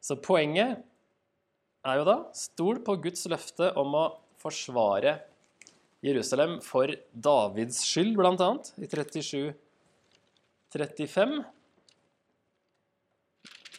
Så 0.00 0.16
poenget 0.22 0.84
er 1.86 2.00
jo 2.00 2.06
da 2.08 2.16
stol 2.36 2.80
på 2.84 2.96
Guds 3.04 3.22
løfte 3.30 3.66
om 3.78 3.94
å 3.98 4.04
forsvare 4.42 5.12
Jerusalem 6.04 6.60
for 6.62 6.92
Davids 7.12 7.84
skyld, 7.86 8.16
bl.a. 8.18 8.50
i 8.78 8.86
37-35, 8.86 11.44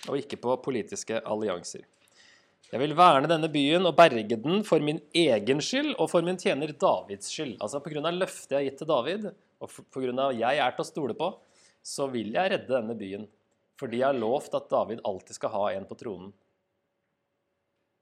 og 0.10 0.18
ikke 0.20 0.38
på 0.41 0.58
politiske 0.63 1.22
allianser. 1.24 1.82
Jeg 2.70 2.79
vil 2.84 2.94
verne 2.94 3.27
denne 3.29 3.50
byen 3.50 3.86
og 3.89 3.96
berge 3.98 4.38
den 4.38 4.63
for 4.68 4.79
min 4.86 5.00
egen 5.18 5.62
skyld 5.63 5.96
og 5.96 6.10
for 6.12 6.22
min 6.25 6.38
tjener 6.38 6.74
Davids 6.77 7.27
skyld. 7.32 7.56
Altså 7.58 7.79
Pga. 7.82 8.12
løftet 8.13 8.51
jeg 8.51 8.60
har 8.60 8.68
gitt 8.68 8.77
til 8.84 8.91
David, 8.91 9.22
og 9.60 9.70
pga. 9.89 10.32
jeg 10.38 10.56
er 10.62 10.72
til 10.75 10.84
å 10.84 10.88
stole 10.88 11.13
på, 11.18 11.27
så 11.82 12.08
vil 12.12 12.34
jeg 12.36 12.51
redde 12.51 12.75
denne 12.75 12.96
byen. 13.00 13.25
Fordi 13.79 13.98
jeg 14.01 14.12
har 14.12 14.20
lovt 14.20 14.53
at 14.60 14.70
David 14.70 15.00
alltid 15.08 15.34
skal 15.39 15.53
ha 15.56 15.63
en 15.72 15.88
på 15.88 15.96
tronen. 15.98 16.34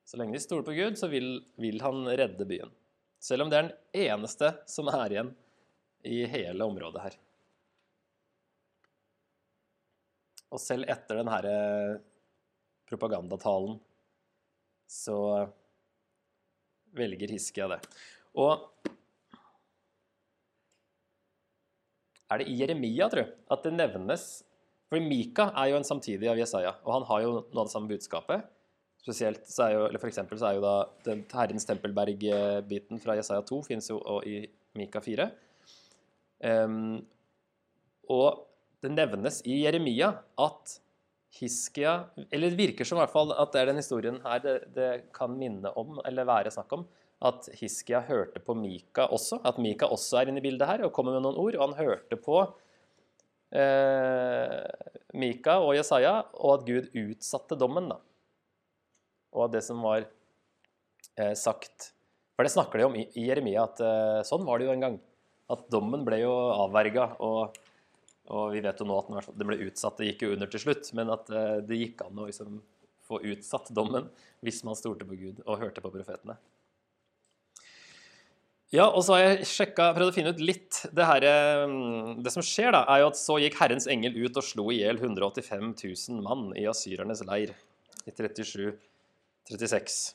Så 0.08 0.18
lenge 0.20 0.38
de 0.38 0.40
stoler 0.40 0.64
på 0.64 0.76
Gud, 0.78 0.96
så 0.96 1.10
vil, 1.12 1.42
vil 1.60 1.82
han 1.84 2.06
redde 2.08 2.48
byen. 2.48 2.72
Selv 3.20 3.44
om 3.44 3.50
det 3.52 3.58
er 3.58 3.68
den 3.68 4.06
eneste 4.08 4.54
som 4.70 4.88
er 4.94 5.12
igjen 5.12 5.34
i 6.08 6.22
hele 6.32 6.64
området 6.64 7.04
her. 7.04 7.18
Og 10.48 10.64
selv 10.64 10.88
etter 10.88 11.20
denne 11.20 11.40
eh, 11.52 11.98
propagandatalen 12.88 13.76
så 14.88 15.20
velger 16.96 17.34
Hiskia 17.36 17.68
det. 17.74 17.82
Og 18.40 18.64
er 22.32 22.40
det 22.40 22.48
i 22.48 22.60
Jeremia, 22.62 23.10
tror 23.12 23.26
jeg, 23.26 23.34
at 23.52 23.66
det 23.66 23.76
nevnes 23.76 24.28
For 24.88 25.04
Mika 25.04 25.50
er 25.52 25.74
jo 25.74 25.82
en 25.82 25.88
samtidig 25.88 26.30
av 26.32 26.40
Jesaja, 26.40 26.78
og 26.86 26.94
han 26.96 27.06
har 27.10 27.26
jo 27.26 27.32
noe 27.42 27.60
av 27.60 27.68
det 27.68 27.74
samme 27.74 27.92
budskapet. 27.92 28.48
Spesielt 29.08 29.46
så 29.48 29.70
er 29.70 29.76
jo, 29.78 29.84
eller 29.88 30.02
For 30.02 30.12
eksempel 30.12 30.40
så 30.40 30.50
er 30.50 30.58
jo 30.58 30.66
da 30.66 30.76
den 31.06 31.22
Herrens 31.32 31.68
tempelberg-biten 31.70 33.00
fra 33.00 33.16
Jesaja 33.16 33.46
2 33.48 33.62
finnes 33.64 33.88
jo 33.88 34.02
i 34.28 34.42
Mika 34.76 35.00
4. 35.04 35.30
Um, 36.44 37.00
og 38.12 38.44
det 38.84 38.92
nevnes 38.92 39.40
i 39.48 39.62
Jeremia 39.64 40.12
at 40.44 40.76
Hiskia 41.38 41.94
Eller 42.30 42.52
det 42.52 42.60
virker 42.60 42.86
som 42.86 43.00
i 43.00 43.02
hvert 43.02 43.14
fall 43.14 43.32
at 43.34 43.50
det 43.54 43.62
er 43.62 43.70
den 43.72 43.80
historien 43.82 44.20
her 44.24 44.44
det, 44.44 44.54
det 44.76 44.92
kan 45.16 45.34
minne 45.34 45.72
om, 45.80 45.98
eller 46.06 46.28
være 46.28 46.54
snakk 46.54 46.76
om, 46.78 46.86
at 47.28 47.50
Hiskia 47.58 48.04
hørte 48.06 48.44
på 48.44 48.56
Mika 48.58 49.08
også. 49.08 49.40
At 49.48 49.58
Mika 49.62 49.90
også 49.90 50.20
er 50.20 50.32
inne 50.32 50.44
i 50.44 50.46
bildet 50.46 50.70
her 50.70 50.86
og 50.86 50.94
kommer 50.96 51.16
med 51.16 51.26
noen 51.26 51.40
ord. 51.42 51.58
Og 51.58 51.64
han 51.66 51.80
hørte 51.80 52.20
på 52.22 52.42
eh, 53.56 54.60
Mika 55.18 55.58
og 55.64 55.74
Jesaja, 55.80 56.20
og 56.38 56.60
at 56.60 56.68
Gud 56.68 56.92
utsatte 56.94 57.58
dommen. 57.60 57.90
da. 57.90 58.00
Og 59.38 59.54
det 59.54 59.62
som 59.66 59.80
var 59.86 60.02
eh, 60.04 61.36
sagt 61.38 61.92
For 62.36 62.46
det 62.46 62.54
snakker 62.54 62.82
de 62.82 62.90
om 62.90 62.98
i, 62.98 63.06
i 63.18 63.28
Jeremia, 63.30 63.68
at 63.70 63.82
eh, 63.82 64.26
sånn 64.28 64.46
var 64.48 64.60
det 64.60 64.68
jo 64.68 64.76
en 64.76 64.86
gang. 64.88 65.00
At 65.54 65.64
dommen 65.72 66.04
ble 66.06 66.22
jo 66.26 66.34
avverga. 66.66 67.14
og 67.24 67.58
og 68.28 68.52
vi 68.52 68.60
vet 68.64 68.82
jo 68.82 68.88
nå 68.88 68.98
at 69.00 69.30
det 69.40 69.46
ble 69.48 69.56
utsatt, 69.70 70.00
det 70.00 70.10
gikk 70.10 70.26
jo 70.26 70.34
under 70.36 70.50
til 70.52 70.60
slutt, 70.66 70.90
men 71.00 71.12
at 71.14 71.30
eh, 71.32 71.60
det 71.64 71.80
gikk 71.80 72.04
an 72.04 72.20
å 72.20 72.28
liksom 72.28 72.60
få 73.08 73.22
utsatt 73.24 73.72
dommen 73.76 74.10
hvis 74.44 74.66
man 74.68 74.76
stolte 74.76 75.08
på 75.08 75.16
Gud 75.16 75.40
og 75.46 75.62
hørte 75.62 75.84
på 75.84 75.92
profetene. 75.94 76.36
Ja, 78.76 78.90
og 78.90 79.00
så 79.08 79.16
har 79.16 79.22
jeg 79.24 79.48
sjekka, 79.48 79.94
prøvd 79.96 80.12
å 80.12 80.16
finne 80.16 80.34
ut 80.36 80.42
litt 80.44 80.82
Det, 80.92 81.06
her, 81.08 81.24
mm, 81.72 82.18
det 82.20 82.34
som 82.34 82.44
skjer, 82.44 82.74
da, 82.76 82.82
er 82.92 83.00
jo 83.00 83.14
at 83.14 83.20
så 83.20 83.38
gikk 83.40 83.56
Herrens 83.62 83.88
engel 83.88 84.18
ut 84.26 84.42
og 84.42 84.44
slo 84.44 84.68
i 84.76 84.82
hjel 84.82 85.00
185 85.00 85.72
000 85.72 86.20
mann 86.26 86.50
i 86.60 86.68
asyrernes 86.68 87.24
leir 87.30 87.56
i 88.04 88.12
37-36. 89.50 90.14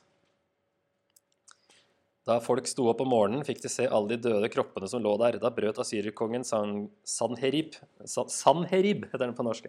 Da 2.22 2.36
folk 2.40 2.68
sto 2.70 2.86
opp 2.86 3.00
om 3.02 3.10
morgenen, 3.10 3.42
fikk 3.46 3.64
de 3.64 3.70
se 3.72 3.88
alle 3.90 4.14
de 4.14 4.28
døde 4.28 4.50
kroppene 4.52 4.86
som 4.90 5.02
lå 5.02 5.16
der. 5.18 5.40
Da 5.42 5.50
brøt 5.54 5.80
asyrerkongen 5.82 6.44
San, 6.46 6.86
Sanherib, 7.02 7.74
San, 8.06 8.30
Sanherib 8.30 9.08
heter 9.08 9.24
den 9.26 9.34
på 9.34 9.46
norsk, 9.46 9.66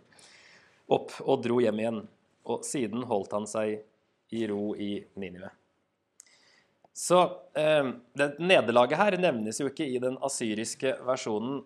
opp 0.93 1.15
og 1.23 1.41
dro 1.45 1.57
hjem 1.63 1.81
igjen. 1.81 1.99
Og 2.45 2.61
siden 2.67 3.07
holdt 3.09 3.33
han 3.33 3.49
seg 3.49 3.79
i 4.35 4.45
ro 4.51 4.73
i 4.77 4.91
Ninive. 5.17 5.49
Så 6.93 7.23
eh, 7.57 7.89
det 8.13 8.35
nederlaget 8.37 8.99
her 8.99 9.17
nevnes 9.17 9.57
jo 9.57 9.71
ikke 9.71 9.87
i 9.89 9.97
den 10.01 10.19
asyriske 10.21 10.93
versjonen 11.07 11.63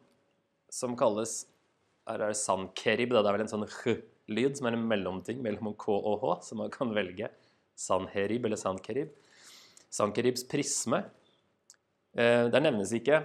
som 0.72 0.96
kalles 1.00 1.42
her 2.08 2.22
er 2.24 2.32
det 2.32 2.40
Sankerib. 2.40 3.12
Det 3.12 3.20
er 3.20 3.36
vel 3.36 3.44
en 3.44 3.52
sånn 3.52 3.68
h-lyd 3.68 4.56
som 4.56 4.70
er 4.70 4.78
en 4.78 4.88
mellomting 4.88 5.42
mellom 5.44 5.74
k 5.80 5.92
og 5.92 6.24
h, 6.24 6.38
som 6.48 6.62
man 6.64 6.72
kan 6.72 6.94
velge. 6.96 7.28
Sanherib 7.78 8.48
eller 8.48 8.60
Sankerib. 8.60 9.14
Sankeribs 9.94 10.44
prisme. 10.50 11.04
Eh, 12.18 12.48
der 12.52 12.64
nevnes 12.64 12.92
ikke 12.98 13.22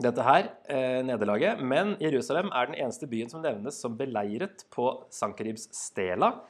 dette 0.00 0.24
her, 0.24 0.48
eh, 0.68 1.02
nederlaget, 1.04 1.60
men 1.60 1.96
Jerusalem 2.00 2.48
er 2.54 2.66
den 2.70 2.78
eneste 2.78 3.06
byen 3.06 3.28
som 3.28 3.42
nevnes 3.42 3.76
som 3.80 3.96
beleiret 3.98 4.64
på 4.72 4.86
Sankeribs 5.12 5.68
stela, 5.76 6.40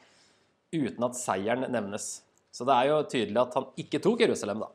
uten 0.71 1.03
at 1.03 1.17
seieren 1.19 1.65
nevnes. 1.71 2.21
Så 2.51 2.65
det 2.67 2.75
er 2.75 2.87
jo 2.91 3.01
tydelig 3.03 3.41
at 3.41 3.53
han 3.57 3.67
ikke 3.77 3.99
tok 4.03 4.23
Jerusalem, 4.23 4.63
da. 4.63 4.69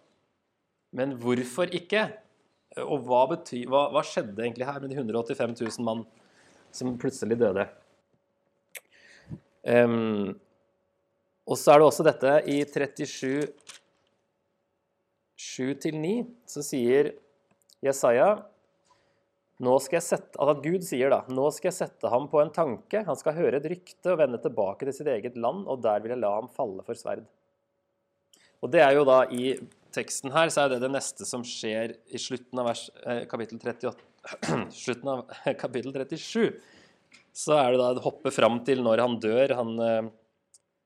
Men 0.92 1.16
hvorfor 1.20 1.72
ikke? 1.72 2.10
Og 2.84 3.00
hva, 3.08 3.22
bety, 3.30 3.64
hva, 3.68 3.86
hva 3.92 4.02
skjedde 4.04 4.42
egentlig 4.42 4.68
her 4.68 4.80
med 4.80 4.90
de 4.90 4.98
185 4.98 5.56
000 5.60 5.84
mann 5.84 6.04
som 6.72 6.96
plutselig 7.00 7.38
døde? 7.40 7.66
Um, 9.66 10.36
og 11.46 11.58
så 11.58 11.72
er 11.72 11.80
det 11.80 11.86
også 11.86 12.06
dette 12.06 12.34
i 12.50 12.58
37 12.66 13.46
7-9 15.36 16.12
så 16.48 16.64
sier 16.64 17.12
Jesaja 17.84 18.30
nå 19.64 19.72
skal 19.80 19.96
jeg 19.96 20.04
sette, 20.04 20.36
at 20.36 20.58
Gud 20.60 20.84
sier 20.84 21.12
da, 21.12 21.22
nå 21.32 21.46
skal 21.54 21.70
jeg 21.70 21.78
sette 21.78 22.10
ham 22.12 22.26
på 22.28 22.42
en 22.42 22.52
tanke, 22.52 23.00
han 23.06 23.16
skal 23.16 23.38
høre 23.38 23.56
et 23.56 23.68
rykte 23.72 24.12
og 24.12 24.18
vende 24.20 24.40
tilbake 24.42 24.84
til 24.84 24.96
sitt 24.98 25.08
eget 25.08 25.38
land, 25.40 25.62
og 25.64 25.80
der 25.84 26.02
vil 26.04 26.12
jeg 26.12 26.20
la 26.20 26.34
ham 26.34 26.50
falle 26.52 26.84
for 26.84 26.98
sverd. 26.98 27.24
Og 28.60 28.72
det 28.72 28.82
er 28.84 28.92
jo 28.98 29.06
da 29.08 29.22
I 29.32 29.54
teksten 29.96 30.34
her 30.34 30.52
så 30.52 30.66
er 30.66 30.74
det 30.74 30.82
det 30.84 30.92
neste 30.92 31.24
som 31.28 31.44
skjer 31.46 31.94
i 32.12 32.20
slutten 32.20 32.60
av 32.60 32.68
vers, 32.68 32.84
eh, 33.08 33.22
kapittel, 33.30 33.60
38, 33.62 33.96
slutten 34.84 35.12
av 35.14 35.24
kapittel 35.62 35.96
37. 35.96 36.52
Så 37.36 37.56
er 37.56 37.72
det 37.72 37.80
da 37.80 37.90
det 37.96 38.04
hopper 38.04 38.34
fram 38.34 38.60
til 38.66 38.84
når 38.84 39.04
han 39.06 39.16
dør, 39.24 39.56
han 39.56 39.72
eh, 39.86 40.12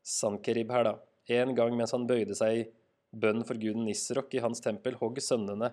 Sankerib 0.07 0.71
her, 0.73 0.87
da, 0.87 0.99
En 1.31 1.55
gang 1.55 1.77
mens 1.79 1.93
han 1.95 2.09
bøyde 2.09 2.35
seg 2.35 2.57
i 2.59 2.67
bønn 3.11 3.45
for 3.47 3.59
guden 3.61 3.85
Nisrok 3.87 4.33
i 4.35 4.43
hans 4.43 4.63
tempel, 4.65 4.97
hogg 4.99 5.21
sønnene 5.23 5.71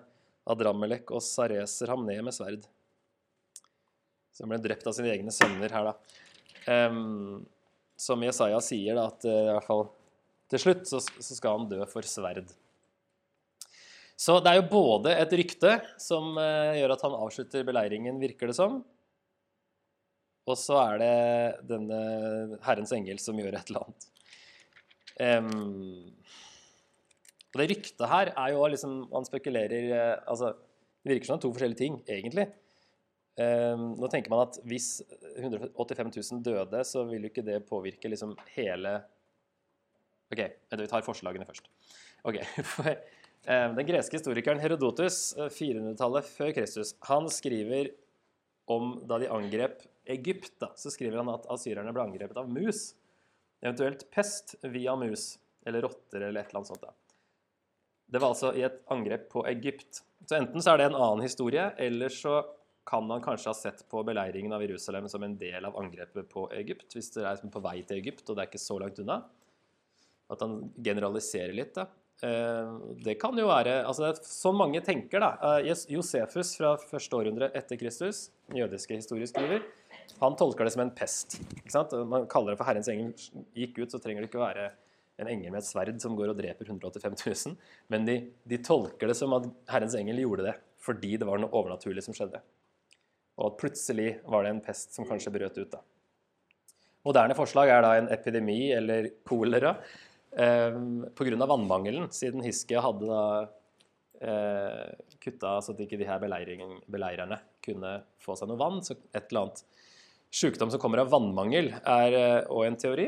Adramelek 0.48 1.10
og 1.14 1.22
Sareser 1.24 1.92
ham 1.92 2.06
ned 2.06 2.22
med 2.26 2.34
sverd. 2.34 2.64
Så 4.32 4.44
han 4.44 4.52
ble 4.52 4.60
drept 4.62 4.86
av 4.86 4.94
sine 4.96 5.10
egne 5.12 5.34
sønner 5.34 5.72
her, 5.74 5.90
da. 5.90 5.94
Um, 6.68 7.46
som 7.98 8.22
Jesaja 8.22 8.60
sier, 8.62 8.94
da, 8.98 9.08
at 9.10 9.26
uh, 9.26 9.34
i 9.34 9.54
hvert 9.56 9.66
fall 9.66 9.84
til 10.48 10.62
slutt 10.62 10.86
så, 10.88 11.00
så, 11.02 11.34
skal 11.34 11.58
han 11.58 11.70
dø 11.70 11.80
for 11.90 12.06
sverd. 12.06 12.52
Så 14.18 14.38
det 14.42 14.52
er 14.52 14.60
jo 14.60 14.70
både 14.70 15.14
et 15.14 15.34
rykte 15.40 15.74
som 16.00 16.38
uh, 16.38 16.76
gjør 16.78 16.94
at 16.94 17.04
han 17.06 17.18
avslutter 17.18 17.66
beleiringen, 17.66 18.20
virker 18.22 18.50
det 18.50 18.56
som, 18.58 18.80
og 20.48 20.56
så 20.56 20.78
er 20.80 21.02
det 21.02 21.16
denne 21.68 21.98
Herrens 22.64 22.94
engel 22.96 23.18
som 23.20 23.36
gjør 23.36 23.58
et 23.58 23.68
eller 23.68 23.84
annet. 23.84 24.06
Um, 25.18 26.14
og 27.48 27.60
det 27.60 27.68
ryktet 27.72 28.06
her 28.06 28.30
er 28.38 28.52
jo 28.54 28.66
liksom 28.70 28.92
Man 29.10 29.24
spekulerer 29.26 29.88
eh, 29.90 30.16
altså, 30.30 30.52
Det 31.02 31.10
virker 31.10 31.26
som 31.26 31.40
to 31.42 31.50
forskjellige 31.50 31.80
ting, 31.80 31.96
egentlig. 32.06 32.44
Um, 33.38 33.92
nå 33.98 34.10
tenker 34.10 34.30
man 34.30 34.44
at 34.44 34.58
hvis 34.66 35.00
185 35.38 36.10
000 36.14 36.42
døde, 36.46 36.82
så 36.86 37.04
vil 37.06 37.26
jo 37.26 37.30
ikke 37.30 37.46
det 37.46 37.60
påvirke 37.68 38.10
liksom 38.10 38.34
hele 38.56 38.98
OK, 40.28 40.42
vi 40.74 40.88
tar 40.90 41.06
forslagene 41.06 41.46
først. 41.48 41.70
Ok, 42.28 42.42
for, 42.74 42.90
Den 43.46 43.86
greske 43.88 44.18
historikeren 44.18 44.60
Herodotus, 44.60 45.32
400-tallet 45.38 46.26
eh, 46.26 46.32
før 46.34 46.52
Kristus, 46.58 46.92
han 47.08 47.30
skriver 47.32 47.94
om 48.68 48.98
da 49.08 49.16
de 49.22 49.30
angrep 49.32 49.86
Egypt, 50.12 50.52
da, 50.60 50.72
så 50.76 50.92
skriver 50.92 51.22
han 51.22 51.30
at 51.32 51.46
asyrerne 51.52 51.94
ble 51.94 52.04
angrepet 52.04 52.40
av 52.40 52.50
mus. 52.50 52.90
Eventuelt 53.64 54.06
pest 54.14 54.54
via 54.62 54.94
mus, 54.96 55.38
eller 55.66 55.82
rotter 55.82 56.20
eller 56.20 56.40
et 56.40 56.50
eller 56.50 56.60
annet 56.60 56.72
sånt. 56.72 56.82
da. 56.82 56.94
Det 58.08 58.20
var 58.22 58.32
altså 58.32 58.52
i 58.56 58.62
et 58.64 58.78
angrep 58.92 59.26
på 59.32 59.42
Egypt. 59.50 60.02
Så 60.24 60.38
enten 60.38 60.62
så 60.64 60.72
er 60.72 60.80
det 60.80 60.86
en 60.88 61.00
annen 61.00 61.26
historie, 61.26 61.66
eller 61.76 62.12
så 62.12 62.40
kan 62.88 63.04
man 63.04 63.20
kanskje 63.20 63.50
ha 63.50 63.56
sett 63.56 63.82
på 63.90 64.00
beleiringen 64.06 64.52
av 64.56 64.62
Jerusalem 64.64 65.08
som 65.12 65.22
en 65.22 65.36
del 65.36 65.66
av 65.68 65.76
angrepet 65.76 66.30
på 66.30 66.46
Egypt, 66.56 66.94
hvis 66.96 67.10
dere 67.12 67.34
er 67.34 67.50
på 67.52 67.60
vei 67.60 67.82
til 67.82 67.98
Egypt, 67.98 68.24
og 68.28 68.38
det 68.38 68.44
er 68.44 68.48
ikke 68.48 68.62
så 68.62 68.78
langt 68.80 69.00
unna. 69.02 69.18
At 70.32 70.44
han 70.44 70.60
generaliserer 70.84 71.52
litt, 71.56 71.74
da. 71.76 71.88
Eh, 72.24 72.70
det 73.04 73.14
kan 73.22 73.36
jo 73.38 73.44
være 73.46 73.76
altså 73.86 74.08
Sånn 74.26 74.56
mange 74.58 74.80
tenker, 74.82 75.22
da. 75.22 75.58
Eh, 75.60 75.68
Josefus 75.92 76.56
fra 76.58 76.72
første 76.80 77.20
århundre 77.20 77.50
etter 77.54 77.78
Kristus, 77.80 78.28
jødiske 78.56 78.96
historieskriver, 78.98 79.62
han 80.18 80.36
tolker 80.36 80.66
det 80.66 80.74
som 80.74 80.82
en 80.84 80.94
pest. 80.94 81.38
Man 82.08 82.26
kaller 82.30 82.54
det 82.54 82.60
for 82.60 82.68
Herrens 82.68 82.90
engel 82.92 83.12
gikk 83.56 83.80
ut, 83.82 83.90
så 83.92 84.00
trenger 84.02 84.24
det 84.24 84.30
ikke 84.30 84.42
være 84.42 84.70
en 85.18 85.30
engel 85.30 85.50
med 85.50 85.60
et 85.60 85.66
sverd 85.66 85.98
som 86.02 86.14
går 86.18 86.32
og 86.32 86.38
dreper 86.38 86.68
185 86.68 87.18
000. 87.18 87.56
Men 87.92 88.06
de, 88.06 88.18
de, 88.48 88.60
tolker 88.62 89.10
det 89.10 89.16
som 89.18 89.34
at 89.36 89.48
Herrens 89.70 89.96
engel 89.98 90.22
gjorde 90.22 90.46
det 90.50 90.56
fordi 90.78 91.16
det 91.18 91.26
var 91.26 91.40
noe 91.42 91.52
overnaturlig 91.58 92.04
som 92.06 92.14
skjedde. 92.16 92.40
Og 93.38 93.50
at 93.50 93.56
plutselig 93.60 94.12
var 94.30 94.44
det 94.44 94.52
en 94.54 94.64
pest 94.64 94.94
som 94.94 95.06
kanskje 95.08 95.32
brøt 95.34 95.58
ut. 95.58 95.74
da. 95.74 95.82
Moderne 97.06 97.36
forslag 97.38 97.70
er 97.72 97.82
da 97.84 97.90
en 97.98 98.10
epidemi 98.14 98.70
eller 98.74 99.10
kolera 99.26 99.74
eh, 100.32 100.78
pga. 101.18 101.46
vannmangelen, 101.50 102.08
siden 102.14 102.46
Hiskia 102.46 102.82
hadde 102.84 103.10
da 103.10 103.24
eh, 104.22 104.94
kutta 105.18 105.58
så 105.62 105.74
at 105.74 105.82
ikke 105.82 105.98
de 105.98 106.08
her 106.08 106.22
beleirerne 106.22 107.40
kunne 107.64 107.98
få 108.22 108.38
seg 108.38 108.50
noe 108.50 108.60
vann. 108.60 108.82
Så 108.86 108.96
et 109.12 109.26
eller 109.28 109.48
annet 109.48 109.64
sykdom 110.30 110.70
som 110.70 110.80
kommer 110.80 111.02
av 111.02 111.10
vannmangel, 111.12 111.72
er 111.78 112.16
òg 112.48 112.62
eh, 112.64 112.68
en 112.68 112.78
teori. 112.80 113.06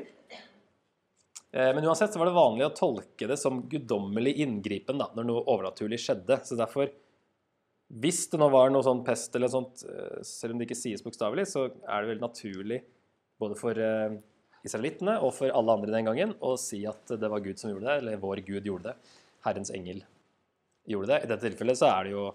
Eh, 1.53 1.71
men 1.75 1.85
uansett 1.85 2.13
så 2.13 2.21
var 2.21 2.31
det 2.31 2.39
vanlig 2.39 2.67
å 2.67 2.75
tolke 2.77 3.29
det 3.29 3.37
som 3.41 3.63
guddommelig 3.69 4.37
inngripen 4.45 5.01
da, 5.01 5.11
når 5.17 5.29
noe 5.29 5.45
overnaturlig 5.45 6.01
skjedde. 6.01 6.41
Så 6.47 6.59
derfor, 6.59 6.93
hvis 8.01 8.25
det 8.33 8.41
nå 8.41 8.51
var 8.53 8.73
noe 8.73 8.87
sånn 8.87 9.05
pest 9.07 9.37
eller 9.37 9.53
sånt, 9.53 9.85
eh, 9.85 10.21
selv 10.27 10.55
om 10.55 10.61
det 10.61 10.71
ikke 10.71 10.81
sies 10.81 11.05
bokstavelig, 11.05 11.49
så 11.53 11.69
er 11.69 12.01
det 12.01 12.15
veldig 12.15 12.27
naturlig 12.27 12.83
både 13.41 13.57
for 13.57 13.79
israelittene 14.61 15.15
og 15.25 15.31
for 15.33 15.49
alle 15.57 15.73
andre 15.73 15.95
den 15.95 16.09
gangen 16.11 16.35
å 16.45 16.51
si 16.61 16.83
at 16.85 17.15
det 17.17 17.31
var 17.33 17.41
Gud 17.41 17.57
som 17.57 17.71
gjorde 17.73 17.87
det, 17.87 17.95
eller 18.03 18.21
vår 18.21 18.43
Gud 18.45 18.69
gjorde 18.69 18.91
det. 18.91 19.15
Herrens 19.47 19.73
engel 19.73 20.03
gjorde 20.85 21.15
det. 21.15 21.23
I 21.25 21.31
dette 21.31 21.47
tilfellet 21.47 21.81
så 21.81 21.89
er 21.89 22.05
det 22.05 22.13
jo, 22.13 22.27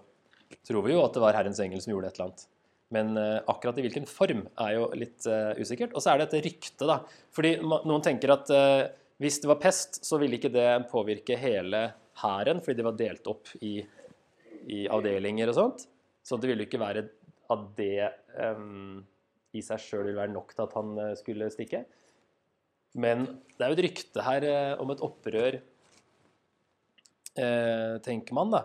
tror 0.66 0.82
vi 0.82 0.96
jo 0.96 1.04
at 1.04 1.14
det 1.14 1.22
var 1.22 1.38
Herrens 1.38 1.62
engel 1.62 1.84
som 1.84 1.94
gjorde 1.94 2.10
et 2.10 2.18
eller 2.18 2.32
annet. 2.32 2.46
Men 2.94 3.18
akkurat 3.18 3.80
i 3.80 3.82
hvilken 3.82 4.04
form 4.06 4.44
er 4.62 4.76
jo 4.76 4.84
litt 4.94 5.26
usikkert. 5.58 5.96
Og 5.98 6.04
så 6.04 6.12
er 6.12 6.20
det 6.20 6.28
et 6.28 6.44
rykte, 6.44 6.86
da. 6.86 7.00
Fordi 7.34 7.56
noen 7.64 8.04
tenker 8.04 8.30
at 8.30 8.52
hvis 9.22 9.38
det 9.40 9.48
var 9.48 9.60
pest, 9.60 10.02
så 10.04 10.18
ville 10.20 10.36
ikke 10.36 10.52
det 10.52 10.68
påvirke 10.90 11.38
hele 11.40 11.86
hæren, 12.20 12.60
fordi 12.60 12.78
det 12.80 12.86
var 12.86 12.98
delt 12.98 13.28
opp 13.32 13.48
i, 13.64 13.78
i, 14.68 14.84
avdelinger 14.92 15.52
og 15.52 15.56
sånt. 15.56 15.86
Så 16.26 16.36
det 16.40 16.50
ville 16.50 16.66
ikke 16.66 16.80
være 16.82 17.06
at 17.54 17.62
det 17.78 18.10
um, 18.42 19.00
i 19.56 19.62
seg 19.64 19.80
sjøl 19.80 20.04
ville 20.08 20.20
være 20.20 20.34
nok 20.34 20.52
til 20.52 20.66
at 20.66 20.76
han 20.76 21.00
skulle 21.16 21.48
stikke. 21.54 21.84
Men 23.00 23.24
det 23.56 23.64
er 23.64 23.72
jo 23.72 23.78
et 23.78 23.84
rykte 23.86 24.24
her 24.26 24.46
om 24.82 24.92
et 24.92 25.04
opprør, 25.04 25.58
uh, 27.40 27.96
tenker 28.04 28.36
man, 28.36 28.52
da, 28.52 28.62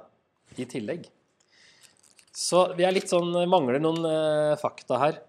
i 0.59 0.67
tillegg. 0.67 1.07
Så 2.31 2.63
vi 2.77 2.85
er 2.87 2.95
litt 2.95 3.11
sånn 3.11 3.33
Mangler 3.51 3.81
noen 3.83 4.05
fakta 4.61 4.99
her. 5.01 5.19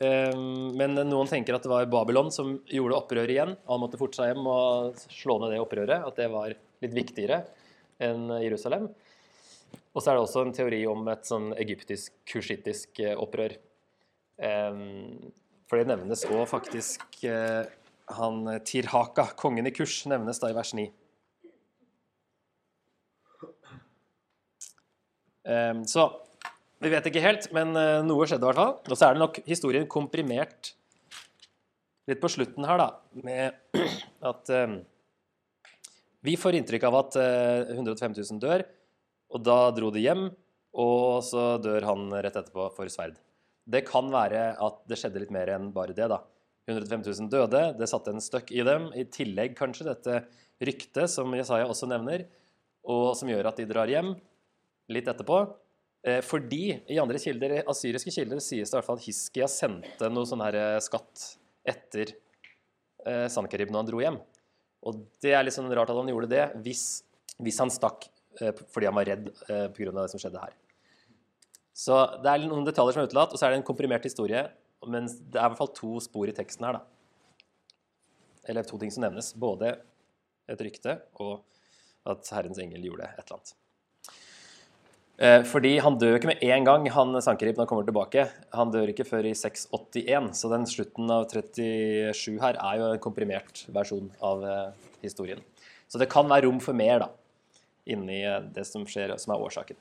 Um, 0.00 0.72
men 0.80 0.96
noen 0.96 1.28
tenker 1.28 1.52
at 1.52 1.64
det 1.66 1.68
var 1.68 1.88
Babylon 1.92 2.30
som 2.32 2.54
gjorde 2.72 2.96
opprøret 2.96 3.34
igjen. 3.34 3.52
Han 3.68 3.82
måtte 3.82 4.00
forte 4.00 4.16
seg 4.16 4.30
hjem 4.30 4.46
og 4.48 5.00
slå 5.12 5.36
ned 5.42 5.52
det 5.52 5.60
opprøret. 5.60 6.06
At 6.08 6.16
det 6.16 6.30
var 6.32 6.54
litt 6.80 6.96
viktigere 6.96 7.42
enn 8.00 8.30
Jerusalem. 8.40 8.88
Og 9.92 10.00
så 10.00 10.10
er 10.10 10.16
det 10.16 10.22
også 10.24 10.46
en 10.46 10.54
teori 10.56 10.80
om 10.88 11.04
et 11.12 11.28
sånn 11.28 11.50
egyptisk-kushittisk 11.58 13.02
eh, 13.04 13.18
opprør. 13.18 13.56
Um, 14.40 15.32
for 15.68 15.78
det 15.78 15.90
nevnes 15.90 16.24
òg 16.30 16.46
faktisk 16.48 17.20
uh, 17.28 17.66
han 18.16 18.48
Tirhaka, 18.66 19.28
kongen 19.38 19.68
i 19.68 19.74
Kush, 19.74 20.06
nevnes 20.10 20.40
da 20.42 20.48
i 20.50 20.56
vers 20.56 20.72
9. 20.78 20.86
så 25.88 26.04
vi 26.80 26.88
vet 26.88 27.06
ikke 27.10 27.20
helt, 27.20 27.50
men 27.52 27.74
eh, 27.76 28.00
noe 28.06 28.26
skjedde 28.28 28.46
i 28.46 28.48
hvert 28.48 28.60
fall. 28.60 28.76
Og 28.88 28.96
så 28.96 29.06
er 29.06 29.16
det 29.16 29.20
nok 29.20 29.40
historien 29.44 29.88
komprimert 29.90 30.72
litt 32.08 32.22
på 32.22 32.30
slutten 32.32 32.64
her, 32.66 32.80
da, 32.80 32.86
med 33.20 33.76
at 34.30 34.52
um, 34.56 34.78
vi 36.24 36.38
får 36.40 36.56
inntrykk 36.56 36.86
av 36.88 36.96
at 37.02 37.18
uh, 37.20 37.74
105 37.76 38.16
000 38.16 38.40
dør, 38.42 38.64
og 39.30 39.44
da 39.44 39.58
dro 39.76 39.92
de 39.94 40.02
hjem, 40.02 40.24
og 40.80 41.20
så 41.26 41.44
dør 41.62 41.84
han 41.86 42.08
rett 42.16 42.40
etterpå 42.40 42.70
for 42.74 42.90
sverd. 42.90 43.20
Det 43.70 43.84
kan 43.86 44.08
være 44.10 44.54
at 44.56 44.80
det 44.88 44.98
skjedde 44.98 45.22
litt 45.22 45.36
mer 45.36 45.52
enn 45.52 45.68
bare 45.76 45.94
det, 45.94 46.08
da. 46.10 46.22
105 46.70 47.04
000 47.04 47.30
døde, 47.30 47.62
det 47.76 47.90
satte 47.90 48.14
en 48.14 48.24
støkk 48.24 48.50
i 48.56 48.64
dem. 48.66 48.88
I 48.96 49.04
tillegg 49.12 49.52
kanskje 49.58 49.90
dette 49.90 50.22
ryktet 50.64 51.12
som 51.12 51.30
Jesaja 51.36 51.68
også 51.68 51.90
nevner, 51.90 52.24
og 52.88 53.12
som 53.20 53.28
gjør 53.28 53.52
at 53.52 53.60
de 53.60 53.68
drar 53.68 53.92
hjem 53.92 54.14
litt 54.92 55.08
etterpå. 55.10 55.42
Eh, 56.06 56.20
fordi 56.24 56.64
i 56.88 56.98
andre 57.02 57.20
kilder, 57.20 57.58
asyriske 57.68 58.12
kilder 58.14 58.40
sies 58.40 58.70
det 58.70 58.74
i 58.74 58.78
hvert 58.78 58.88
fall 58.88 59.00
at 59.00 59.04
Hiskia 59.04 59.48
sendte 59.50 60.08
noe 60.12 60.28
sånn 60.28 60.42
her 60.44 60.56
eh, 60.56 60.78
skatt 60.84 61.26
etter 61.68 62.14
eh, 63.04 63.26
Sankerib 63.32 63.72
når 63.72 63.82
han 63.82 63.90
dro 63.90 64.00
hjem. 64.02 64.16
Og 64.88 65.02
det 65.20 65.34
er 65.36 65.44
litt 65.44 65.56
sånn 65.56 65.68
rart 65.76 65.92
at 65.92 65.98
han 65.98 66.08
gjorde 66.08 66.30
det 66.30 66.46
hvis, 66.64 66.84
hvis 67.42 67.60
han 67.60 67.72
stakk 67.72 68.08
eh, 68.40 68.54
fordi 68.72 68.88
han 68.88 68.96
var 68.96 69.10
redd 69.10 69.28
eh, 69.48 69.66
pga. 69.76 69.92
det 69.98 70.08
som 70.14 70.22
skjedde 70.22 70.46
her. 70.46 70.56
Så 71.76 72.00
det 72.24 72.32
er 72.32 72.48
noen 72.48 72.66
detaljer 72.66 72.96
som 72.96 73.04
er 73.04 73.10
utelatt, 73.10 73.32
og 73.32 73.40
så 73.40 73.46
er 73.46 73.54
det 73.54 73.60
en 73.60 73.68
komprimert 73.68 74.04
historie. 74.04 74.46
Men 74.88 75.06
det 75.06 75.36
er 75.36 75.44
i 75.44 75.52
hvert 75.52 75.60
fall 75.60 75.74
to 75.76 76.00
spor 76.02 76.28
i 76.28 76.34
teksten 76.36 76.64
her, 76.66 76.80
da. 76.80 77.36
Eller 78.48 78.64
to 78.66 78.80
ting 78.80 78.92
som 78.92 79.04
nevnes. 79.04 79.34
Både 79.36 79.74
et 80.50 80.64
rykte 80.64 80.96
og 81.22 81.42
at 82.08 82.30
Herrens 82.32 82.58
engel 82.62 82.88
gjorde 82.88 83.08
et 83.12 83.20
eller 83.22 83.36
annet. 83.38 83.52
Eh, 85.20 85.42
fordi 85.44 85.74
han 85.84 85.98
dør 86.00 86.16
ikke 86.16 86.30
med 86.30 86.44
en 86.48 86.64
gang, 86.64 86.86
han 86.94 87.18
Sankerib, 87.20 87.58
når 87.58 87.66
han 87.66 87.68
kommer 87.68 87.88
tilbake. 87.88 88.22
Han 88.56 88.70
dør 88.72 88.88
ikke 88.88 89.04
før 89.04 89.26
i 89.28 89.34
681, 89.36 90.30
så 90.38 90.48
den 90.48 90.64
slutten 90.70 91.12
av 91.12 91.26
37 91.28 92.38
her 92.40 92.56
er 92.56 92.78
jo 92.80 92.86
en 92.88 93.02
komprimert 93.04 93.66
versjon 93.68 94.08
av 94.24 94.46
eh, 94.48 94.70
historien. 95.04 95.42
Så 95.90 96.00
det 96.00 96.08
kan 96.08 96.28
være 96.30 96.46
rom 96.46 96.60
for 96.64 96.76
mer 96.76 97.02
da, 97.04 97.10
inni 97.84 98.22
eh, 98.24 98.40
det 98.54 98.64
som 98.64 98.86
skjer, 98.88 99.12
som 99.20 99.34
er 99.34 99.44
årsaken. 99.44 99.76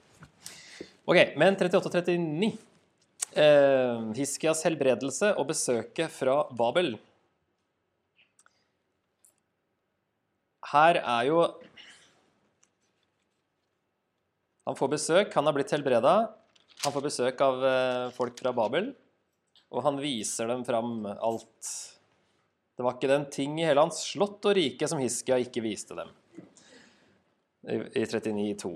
Ok, 1.10 1.38
Men 1.40 1.56
38 1.56 1.88
og 1.88 1.96
39. 1.96 2.52
Eh, 3.40 4.04
Hiskias 4.18 4.66
helbredelse 4.68 5.32
og 5.40 5.48
besøket 5.54 6.12
fra 6.12 6.42
Babel. 6.52 6.98
Her 10.74 11.00
er 11.00 11.30
jo 11.30 11.40
han 14.70 14.78
får 14.78 14.90
besøk, 14.92 15.32
han 15.34 15.48
har 15.50 15.56
blitt 15.56 15.72
helbreda. 15.74 16.16
Han 16.84 16.94
får 16.94 17.06
besøk 17.08 17.40
av 17.42 17.64
eh, 17.66 18.10
folk 18.14 18.36
fra 18.38 18.52
Babel, 18.54 18.92
og 19.74 19.82
han 19.82 19.98
viser 19.98 20.46
dem 20.52 20.62
fram 20.66 21.08
alt 21.10 21.72
Det 22.78 22.86
var 22.86 22.96
ikke 22.96 23.10
den 23.10 23.26
ting 23.34 23.58
i 23.60 23.66
hele 23.66 23.82
hans 23.82 24.04
slott 24.12 24.46
og 24.46 24.54
rike 24.56 24.88
som 24.88 25.02
Hiskia 25.02 25.40
ikke 25.42 25.64
viste 25.66 25.98
dem. 25.98 26.14
I, 27.66 27.80
i 27.98 28.06
39,2. 28.06 28.72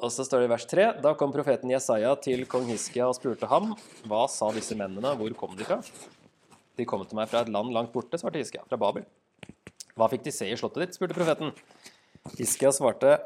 Og 0.00 0.10
så 0.10 0.24
står 0.26 0.42
det 0.42 0.48
i 0.48 0.52
vers 0.54 0.66
3.: 0.72 0.88
Da 1.04 1.12
kom 1.20 1.36
profeten 1.36 1.70
Jesaja 1.70 2.16
til 2.24 2.48
kong 2.50 2.64
Hiskia 2.72 3.10
og 3.12 3.18
spurte 3.20 3.46
ham, 3.52 3.76
hva 4.08 4.24
sa 4.32 4.48
disse 4.56 4.74
mennene, 4.80 5.12
hvor 5.20 5.36
kom 5.38 5.52
de 5.60 5.68
fra? 5.68 5.82
De 6.74 6.88
kom 6.88 7.04
til 7.04 7.20
meg 7.20 7.28
fra 7.30 7.44
et 7.44 7.52
land 7.52 7.70
langt 7.76 7.92
borte, 7.92 8.18
svarte 8.18 8.40
Hiskia, 8.40 8.64
fra 8.64 8.80
Babel. 8.80 9.04
Hva 9.94 10.08
fikk 10.10 10.24
de 10.24 10.34
se 10.34 10.48
i 10.48 10.56
slottet 10.58 10.88
ditt? 10.88 10.96
spurte 10.96 11.20
profeten. 11.20 11.52
Hiskia 12.40 12.72
svarte, 12.72 13.18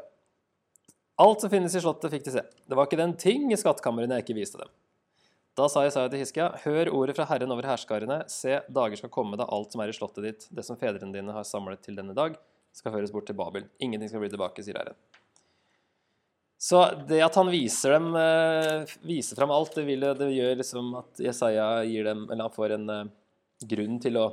alt 1.19 1.41
som 1.43 1.51
finnes 1.51 1.75
i 1.75 1.81
slottet, 1.83 2.11
fikk 2.13 2.27
de 2.27 2.35
se. 2.37 2.43
Det 2.65 2.77
var 2.77 2.87
ikke 2.87 2.99
den 2.99 3.15
ting 3.19 3.49
i 3.51 3.59
skattkamrene 3.59 4.19
jeg 4.19 4.27
ikke 4.27 4.37
viste 4.37 4.61
dem. 4.61 4.71
Da 5.59 5.65
sa 5.67 5.83
Jesaja 5.83 6.07
til 6.11 6.21
Hiskia, 6.21 6.45
hør 6.63 6.91
ordet 6.95 7.17
fra 7.17 7.25
Herren 7.27 7.51
over 7.51 7.65
herskarene, 7.67 8.21
se, 8.31 8.61
dager 8.71 9.01
skal 9.01 9.11
komme 9.11 9.39
da 9.39 9.47
alt 9.51 9.73
som 9.75 9.81
er 9.83 9.91
i 9.91 9.95
slottet 9.95 10.23
ditt, 10.23 10.45
det 10.55 10.63
som 10.63 10.79
fedrene 10.79 11.11
dine 11.11 11.35
har 11.35 11.47
samlet 11.47 11.81
til 11.83 11.97
denne 11.99 12.15
dag, 12.15 12.37
skal 12.71 12.93
føres 12.93 13.11
bort 13.11 13.27
til 13.27 13.35
Babel. 13.35 13.65
Ingenting 13.83 14.11
skal 14.11 14.23
bli 14.23 14.29
tilbake, 14.31 14.63
sier 14.63 14.79
Herren. 14.79 14.95
Så 16.59 16.79
det 17.07 17.19
at 17.23 17.35
han 17.39 17.51
viser 17.51 17.97
dem, 17.97 18.07
viser 19.07 19.39
fram 19.39 19.51
alt, 19.55 19.75
det, 19.75 19.83
vil, 19.87 20.07
det 20.19 20.29
gjør 20.31 20.57
liksom 20.59 20.95
at 21.01 21.21
Jesaja 21.23 21.67
gir 21.87 22.07
dem, 22.07 22.25
eller 22.29 22.47
han 22.47 22.55
får 22.55 22.75
en 22.77 22.89
grunn 23.67 23.99
til 24.03 24.19
å 24.19 24.25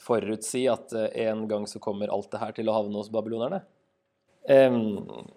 forutsi 0.00 0.64
at 0.72 0.92
en 0.96 1.44
gang 1.48 1.68
så 1.68 1.80
kommer 1.82 2.12
alt 2.12 2.30
det 2.32 2.40
her 2.40 2.56
til 2.56 2.68
å 2.68 2.76
havne 2.76 3.00
hos 3.00 3.12
babylonerne. 3.12 3.60
Um, 4.48 5.28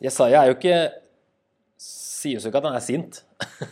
Jesaja 0.00 0.44
er 0.44 0.50
jo 0.50 0.58
ikke 0.58 0.76
sier 2.20 2.36
jo 2.36 2.50
ikke 2.50 2.60
at 2.60 2.68
han 2.68 2.76
er 2.76 2.84
sint 2.84 3.22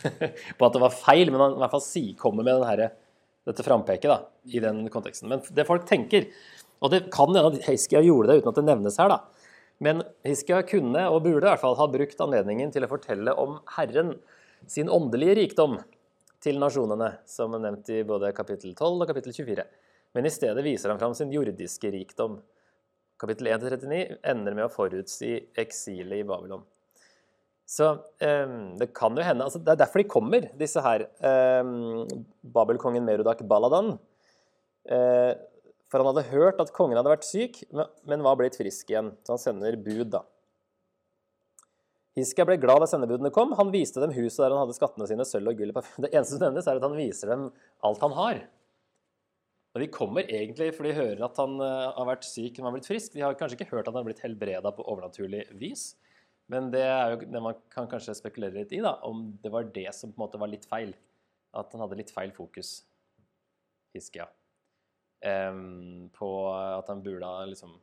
på 0.59 0.67
at 0.67 0.75
det 0.75 0.83
var 0.83 0.95
feil, 0.95 1.31
men 1.33 1.43
han 1.43 1.57
i 1.59 1.63
hvert 1.63 1.75
fall 1.75 1.85
si, 1.85 2.05
kommer 2.19 2.47
med 2.47 2.65
her, 2.69 2.85
dette 3.49 3.65
frampeket 3.65 4.11
da, 4.11 4.23
i 4.49 4.63
den 4.65 4.87
konteksten. 4.93 5.29
Men 5.31 5.45
det 5.55 5.67
folk 5.69 5.87
tenker 5.89 6.29
Og 6.85 6.93
det 6.93 7.09
kan 7.11 7.33
hende 7.33 7.43
at 7.49 7.65
Hiskia 7.67 8.03
gjorde 8.05 8.31
det 8.31 8.41
uten 8.41 8.53
at 8.53 8.59
det 8.61 8.67
nevnes 8.69 8.99
her, 9.01 9.11
da. 9.11 9.49
Men 9.83 10.03
Hiskia 10.27 10.61
kunne, 10.67 11.05
og 11.11 11.25
burde 11.25 11.47
i 11.47 11.51
hvert 11.51 11.63
fall, 11.63 11.77
ha 11.79 11.87
brukt 11.91 12.21
anledningen 12.23 12.71
til 12.75 12.87
å 12.87 12.91
fortelle 12.91 13.35
om 13.39 13.57
Herren 13.77 14.13
sin 14.71 14.91
åndelige 14.91 15.37
rikdom 15.41 15.79
til 16.43 16.59
nasjonene, 16.63 17.17
som 17.27 17.55
er 17.55 17.65
nevnt 17.65 17.91
i 17.95 18.05
både 18.07 18.31
kapittel 18.37 18.77
12 18.77 19.03
og 19.03 19.11
kapittel 19.11 19.35
24. 19.35 19.67
Men 20.15 20.27
i 20.27 20.33
stedet 20.33 20.65
viser 20.67 20.93
han 20.93 21.01
fram 21.03 21.17
sin 21.19 21.35
jordiske 21.35 21.91
rikdom. 21.95 22.39
Kapittel 23.19 23.51
1-39 23.51 24.19
ender 24.31 24.55
med 24.55 24.69
å 24.69 24.73
forutsi 24.73 25.33
eksilet 25.59 26.23
i 26.23 26.27
Babylon. 26.27 26.63
Så 27.69 27.91
um, 27.93 28.79
det 28.81 28.89
kan 28.97 29.13
jo 29.19 29.25
hende 29.27 29.45
altså 29.45 29.61
Det 29.61 29.75
er 29.75 29.81
derfor 29.83 30.01
de 30.01 30.09
kommer, 30.09 30.47
disse 30.57 30.81
her. 30.81 31.05
Um, 31.21 32.07
Babelkongen 32.55 33.05
Merodak 33.05 33.43
Baladan. 33.51 33.97
Uh, 34.89 35.35
for 35.89 36.01
han 36.01 36.09
hadde 36.11 36.31
hørt 36.31 36.61
at 36.63 36.73
kongen 36.77 36.97
hadde 36.97 37.13
vært 37.13 37.27
syk, 37.29 37.63
men 37.73 38.25
var 38.25 38.39
blitt 38.41 38.57
frisk 38.57 38.91
igjen. 38.93 39.13
Så 39.25 39.35
han 39.35 39.43
sender 39.43 39.77
bud, 39.81 40.11
da. 40.15 40.23
Hiskia 42.19 42.45
ble 42.49 42.59
glad 42.61 42.83
da 42.83 42.89
sendebudene 42.91 43.33
kom. 43.35 43.53
Han 43.59 43.73
viste 43.73 44.03
dem 44.03 44.13
huset 44.17 44.43
der 44.43 44.55
han 44.55 44.65
hadde 44.65 44.77
skattene 44.77 45.09
sine, 45.09 45.27
sølv 45.29 45.53
og 45.53 45.61
gull. 45.61 45.73
Det 46.05 46.11
eneste 46.11 46.37
som 46.37 46.45
nevnes, 46.45 46.69
er 46.69 46.81
at 46.81 46.87
han 46.87 46.97
viser 46.99 47.33
dem 47.33 47.49
alt 47.85 48.05
han 48.05 48.17
har. 48.17 48.43
Og 49.79 49.85
De 49.85 49.93
kommer 49.95 50.27
egentlig 50.27 50.73
fordi 50.75 50.91
de 50.91 50.99
hører 50.99 51.21
at 51.23 51.37
han 51.39 51.53
uh, 51.63 51.95
har 51.95 52.07
vært 52.09 52.27
syk, 52.27 52.57
men 52.59 52.67
har 52.67 52.75
blitt 52.75 52.89
frisk. 52.91 53.13
De 53.15 53.23
har 53.23 53.37
kanskje 53.39 53.61
ikke 53.61 53.71
hørt 53.71 53.87
at 53.87 53.93
han 53.93 54.01
har 54.01 54.09
blitt 54.09 54.25
helbreda 54.25 54.73
på 54.75 54.87
overnaturlig 54.91 55.45
vis. 55.61 55.93
Men 56.51 56.73
det 56.73 56.83
er 56.83 57.13
jo 57.13 57.29
det 57.31 57.43
man 57.45 57.61
kan 57.71 57.87
kanskje 57.87 58.17
spekulere 58.19 58.57
litt 58.59 58.75
i, 58.75 58.81
da, 58.83 58.97
om 59.07 59.29
det 59.39 59.53
var 59.55 59.69
det 59.71 59.87
som 59.95 60.11
på 60.11 60.19
en 60.19 60.25
måte 60.25 60.41
var 60.43 60.51
litt 60.51 60.67
feil. 60.67 60.91
At 61.55 61.71
han 61.71 61.85
hadde 61.85 62.01
litt 62.01 62.11
feil 62.11 62.35
fokus, 62.35 62.81
Hiskia. 63.95 64.27
Um, 65.23 66.09
på 66.15 66.27
at 66.51 66.91
han 66.91 67.05
burde 67.07 67.31
ha 67.31 67.47
liksom 67.47 67.77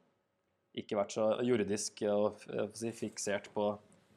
ikke 0.75 0.99
vært 0.99 1.15
så 1.15 1.29
jordisk 1.47 2.03
og 2.11 2.43
si, 2.75 2.91
fiksert 2.95 3.47
på 3.55 3.69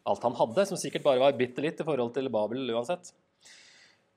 alt 0.08 0.26
han 0.26 0.36
hadde, 0.40 0.66
som 0.66 0.80
sikkert 0.80 1.06
bare 1.06 1.22
var 1.22 1.38
bitte 1.38 1.62
litt 1.62 1.78
i 1.78 1.86
forhold 1.86 2.16
til 2.16 2.30
Babel 2.34 2.74
uansett. 2.74 3.12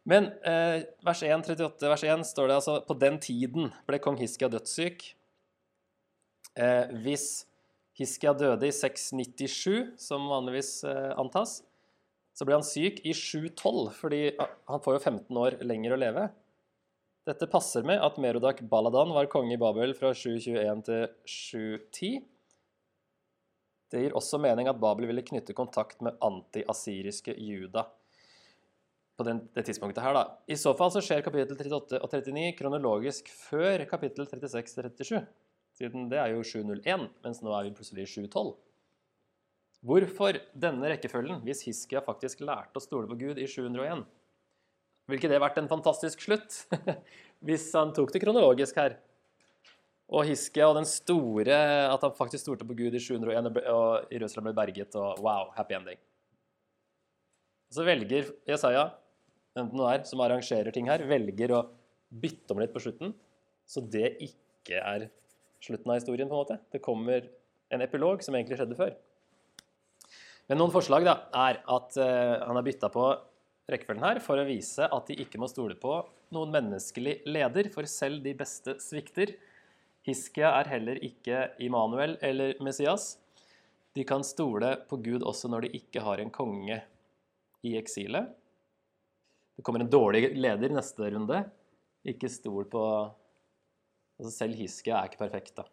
Men 0.09 0.31
eh, 0.41 0.81
vers 1.05 1.21
1, 1.23 1.45
38, 1.45 1.89
vers 1.89 2.03
1 2.03 2.25
står 2.25 2.49
det 2.49 2.57
altså 2.57 2.79
på 2.87 2.97
den 2.97 3.19
tiden 3.21 3.69
ble 3.89 3.99
kong 4.01 4.17
Hiskia 4.17 4.49
dødssyk. 4.49 5.03
Eh, 6.57 6.93
hvis 7.05 7.45
Hiskia 7.99 8.33
døde 8.33 8.65
i 8.65 8.73
697, 8.73 9.93
som 10.01 10.25
vanligvis 10.31 10.79
eh, 10.89 11.11
antas. 11.21 11.59
Så 12.33 12.47
ble 12.47 12.55
han 12.57 12.65
syk 12.65 13.01
i 13.05 13.13
712, 13.13 13.91
fordi 13.99 14.21
han 14.39 14.81
får 14.81 14.95
jo 14.95 15.03
15 15.03 15.39
år 15.43 15.59
lenger 15.67 15.93
å 15.93 15.99
leve. 15.99 16.29
Dette 17.27 17.45
passer 17.51 17.85
med 17.85 18.01
at 18.01 18.17
Merodak 18.23 18.63
Baladan 18.71 19.11
var 19.13 19.29
konge 19.29 19.53
i 19.53 19.61
Babel 19.61 19.93
fra 19.93 20.13
721 20.15 20.85
til 20.87 21.03
710. 21.29 22.21
Det 23.91 24.01
gir 24.01 24.15
også 24.17 24.39
mening 24.41 24.71
at 24.71 24.79
Babel 24.81 25.11
ville 25.11 25.25
knytte 25.27 25.53
kontakt 25.53 25.99
med 26.01 26.17
anti-asiriske 26.23 27.35
Juda 27.37 27.83
på 29.19 29.27
den, 29.27 29.43
det 29.55 29.65
tidspunktet 29.67 30.03
her. 30.03 30.15
da. 30.15 30.25
I 30.47 30.57
så 30.59 30.73
fall 30.77 30.91
så 30.93 31.03
skjer 31.03 31.23
kapittel 31.25 31.57
38 31.57 31.99
og 32.01 32.11
39 32.11 32.55
kronologisk 32.57 33.31
før 33.49 33.85
kapittel 33.89 34.27
36 34.29 34.93
til 34.97 35.09
37 35.13 35.25
siden 35.81 36.09
det 36.11 36.19
er 36.21 36.33
jo 36.35 36.43
7.01, 36.45 37.07
mens 37.23 37.41
nå 37.43 37.53
er 37.55 37.67
vi 37.67 37.75
plutselig 37.75 38.05
i 38.05 38.11
7.12. 38.27 38.51
Hvorfor 39.81 40.37
denne 40.53 40.91
rekkefølgen, 40.91 41.39
hvis 41.45 41.63
Hiskia 41.65 42.03
faktisk 42.05 42.43
lærte 42.45 42.77
å 42.77 42.83
stole 42.83 43.09
på 43.09 43.17
Gud 43.17 43.39
i 43.41 43.47
701? 43.49 44.03
Ville 45.09 45.17
ikke 45.17 45.31
det 45.31 45.41
vært 45.41 45.57
en 45.57 45.71
fantastisk 45.71 46.21
slutt, 46.21 46.59
hvis 47.47 47.71
han 47.73 47.95
tok 47.97 48.13
det 48.13 48.21
kronologisk 48.21 48.77
her? 48.77 48.99
Og 50.11 50.27
Hiskia 50.27 50.67
og 50.67 50.75
den 50.75 50.85
store 50.89 51.55
At 51.87 52.01
han 52.03 52.11
faktisk 52.17 52.43
stolte 52.43 52.65
på 52.67 52.75
Gud 52.75 52.97
i 52.97 52.99
701, 52.99 53.49
og 53.71 54.11
Jerusalem 54.11 54.49
ble 54.49 54.57
berget, 54.59 54.97
og 54.99 55.23
wow, 55.23 55.49
happy 55.55 55.79
ending. 55.79 56.01
Så 57.71 57.85
velger 57.87 58.33
Jesaja, 58.49 58.89
enten 59.55 59.79
det 59.79 59.91
er 59.93 60.03
som 60.09 60.23
arrangerer 60.23 60.75
ting 60.75 60.89
her, 60.91 61.05
velger 61.07 61.53
å 61.55 61.61
bytte 62.11 62.51
om 62.51 62.59
litt 62.59 62.73
på 62.73 62.81
slutten, 62.83 63.13
så 63.63 63.83
det 63.83 64.17
ikke 64.25 64.81
er 64.81 65.07
slutten 65.63 65.93
av 65.93 66.01
historien. 66.01 66.27
på 66.27 66.35
en 66.35 66.43
måte. 66.43 66.59
Det 66.71 66.83
kommer 66.83 67.29
en 67.71 67.81
epilog 67.81 68.23
som 68.23 68.35
egentlig 68.35 68.59
skjedde 68.59 68.75
før. 68.75 68.95
Men 70.49 70.59
noen 70.59 70.73
forslag 70.73 71.05
da, 71.07 71.15
er 71.31 71.61
at 71.63 71.95
uh, 71.95 72.43
han 72.43 72.57
har 72.59 72.65
bytta 72.65 72.89
på 72.91 73.05
rekkefølgen 73.71 74.03
her 74.03 74.19
for 74.19 74.41
å 74.41 74.47
vise 74.47 74.83
at 74.83 75.07
de 75.07 75.15
ikke 75.23 75.39
må 75.39 75.47
stole 75.47 75.77
på 75.79 76.01
noen 76.35 76.51
menneskelig 76.51 77.21
leder, 77.29 77.69
for 77.71 77.87
selv 77.87 78.19
de 78.25 78.33
beste 78.35 78.75
svikter. 78.83 79.37
Hiskia 80.03 80.51
er 80.59 80.71
heller 80.73 80.99
ikke 80.99 81.51
Immanuel 81.63 82.17
eller 82.25 82.57
Messias. 82.63 83.13
De 83.95 84.03
kan 84.07 84.25
stole 84.27 84.73
på 84.89 84.99
Gud 85.03 85.23
også 85.27 85.51
når 85.51 85.67
de 85.67 85.77
ikke 85.79 86.03
har 86.03 86.19
en 86.19 86.31
konge 86.33 86.81
i 87.67 87.75
eksilet. 87.79 88.31
Det 89.55 89.65
kommer 89.65 89.83
en 89.83 89.91
dårlig 89.91 90.31
leder 90.37 90.71
i 90.71 90.77
neste 90.77 91.11
runde. 91.13 91.43
Ikke 92.07 92.31
stol 92.31 92.65
på 92.71 92.85
Altså 94.21 94.35
selv 94.35 94.59
Hiskia 94.59 94.99
er 94.99 95.07
ikke 95.09 95.17
perfekt, 95.23 95.55
da. 95.57 95.63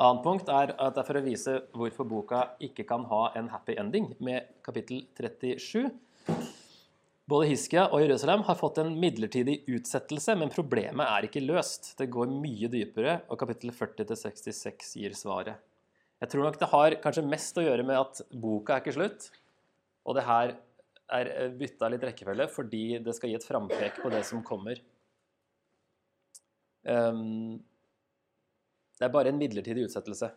Annet 0.00 0.22
punkt 0.22 0.48
er 0.54 0.70
at 0.70 0.94
det 0.94 1.02
er 1.02 1.06
for 1.08 1.18
å 1.18 1.22
vise 1.24 1.54
hvorfor 1.74 2.06
boka 2.06 2.44
ikke 2.62 2.84
kan 2.86 3.02
ha 3.10 3.24
en 3.36 3.50
happy 3.50 3.74
ending 3.80 4.06
med 4.22 4.46
kapittel 4.62 5.02
37. 5.18 5.90
Både 7.30 7.48
Hiskia 7.50 7.88
og 7.90 8.00
Jerusalem 8.04 8.46
har 8.46 8.56
fått 8.58 8.78
en 8.82 8.94
midlertidig 9.02 9.60
utsettelse, 9.70 10.34
men 10.38 10.50
problemet 10.54 11.04
er 11.04 11.26
ikke 11.26 11.42
løst. 11.44 11.92
Det 11.98 12.08
går 12.10 12.30
mye 12.32 12.70
dypere, 12.72 13.18
og 13.28 13.42
kapittel 13.42 13.74
40-66 13.76 14.94
gir 15.02 15.18
svaret. 15.18 15.60
Jeg 16.22 16.32
tror 16.32 16.46
nok 16.46 16.58
det 16.62 16.70
har 16.72 16.96
kanskje 17.04 17.26
mest 17.28 17.60
å 17.60 17.66
gjøre 17.66 17.84
med 17.86 18.00
at 18.00 18.22
boka 18.30 18.76
er 18.76 18.82
ikke 18.82 18.96
slutt, 18.96 19.28
og 20.06 20.16
det 20.16 20.26
her 20.26 20.54
er 21.10 21.54
bytta 21.58 21.88
litt 21.90 22.04
rekkefølge 22.06 22.46
fordi 22.52 22.84
det 23.02 23.14
skal 23.16 23.32
gi 23.32 23.38
et 23.38 23.46
frampek 23.46 23.98
på 24.02 24.12
det 24.12 24.22
som 24.28 24.44
kommer. 24.46 24.78
Um, 26.86 27.58
det 28.98 29.08
er 29.08 29.12
bare 29.12 29.32
en 29.32 29.40
midlertidig 29.40 29.88
utsettelse. 29.88 30.30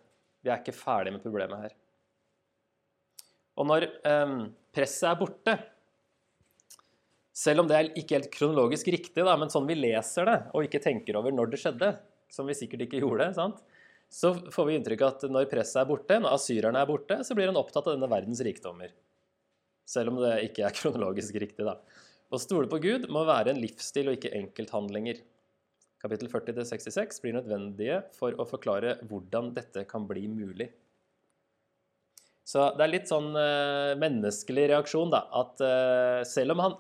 Vi 0.44 0.52
er 0.52 0.60
ikke 0.60 0.76
ferdig 0.76 1.14
med 1.14 1.24
problemet 1.24 1.68
her. 1.68 1.76
Og 3.60 3.70
når 3.70 3.86
um, 4.08 4.40
presset 4.74 5.12
er 5.12 5.20
borte, 5.20 5.58
selv 7.34 7.64
om 7.64 7.70
det 7.70 7.78
er 7.78 7.92
ikke 7.98 8.18
helt 8.18 8.34
kronologisk 8.34 8.90
riktig, 8.94 9.22
da, 9.26 9.36
men 9.40 9.52
sånn 9.54 9.70
vi 9.70 9.78
leser 9.78 10.28
det 10.30 10.40
og 10.54 10.66
ikke 10.68 10.82
tenker 10.84 11.18
over 11.20 11.34
når 11.34 11.54
det 11.54 11.62
skjedde, 11.62 11.94
som 12.34 12.50
vi 12.50 12.58
sikkert 12.58 12.88
ikke 12.88 13.02
gjorde, 13.04 13.30
sant? 13.38 13.62
så 14.14 14.30
får 14.54 14.68
vi 14.68 14.76
inntrykk 14.78 15.02
av 15.02 15.16
at 15.16 15.24
når 15.34 15.48
presset 15.50 15.80
er 15.82 15.88
borte, 15.90 16.20
når 16.22 16.36
asyrerne 16.36 16.82
er 16.84 16.90
borte, 16.90 17.16
så 17.26 17.34
blir 17.34 17.50
han 17.50 17.58
opptatt 17.58 17.88
av 17.88 17.96
denne 17.96 18.10
verdens 18.12 18.44
rikdommer. 18.46 18.92
Selv 19.90 20.14
om 20.14 20.22
det 20.24 20.38
ikke 20.48 20.68
er 20.68 20.76
kronologisk 20.80 21.38
riktig. 21.42 21.66
da. 21.68 21.78
Å 22.34 22.42
stole 22.42 22.70
på 22.72 22.82
Gud 22.82 23.10
må 23.14 23.26
være 23.30 23.54
en 23.54 23.62
livsstil 23.62 24.10
og 24.10 24.18
ikke 24.18 24.34
enkelthandlinger 24.40 25.22
kapittel 26.04 26.28
40-66 26.28 27.22
blir 27.24 27.38
nødvendige 27.38 28.02
for 28.18 28.36
å 28.36 28.46
forklare 28.48 28.98
hvordan 29.08 29.54
dette 29.56 29.86
kan 29.88 30.04
bli 30.10 30.26
mulig. 30.28 30.68
Så 32.44 32.66
det 32.76 32.84
er 32.84 32.92
litt 32.92 33.08
sånn 33.08 33.30
uh, 33.32 33.96
menneskelig 34.02 34.68
reaksjon, 34.74 35.14
da. 35.14 35.24
At 35.32 35.64
uh, 35.64 36.20
selv 36.28 36.58
om 36.58 36.66
han 36.66 36.76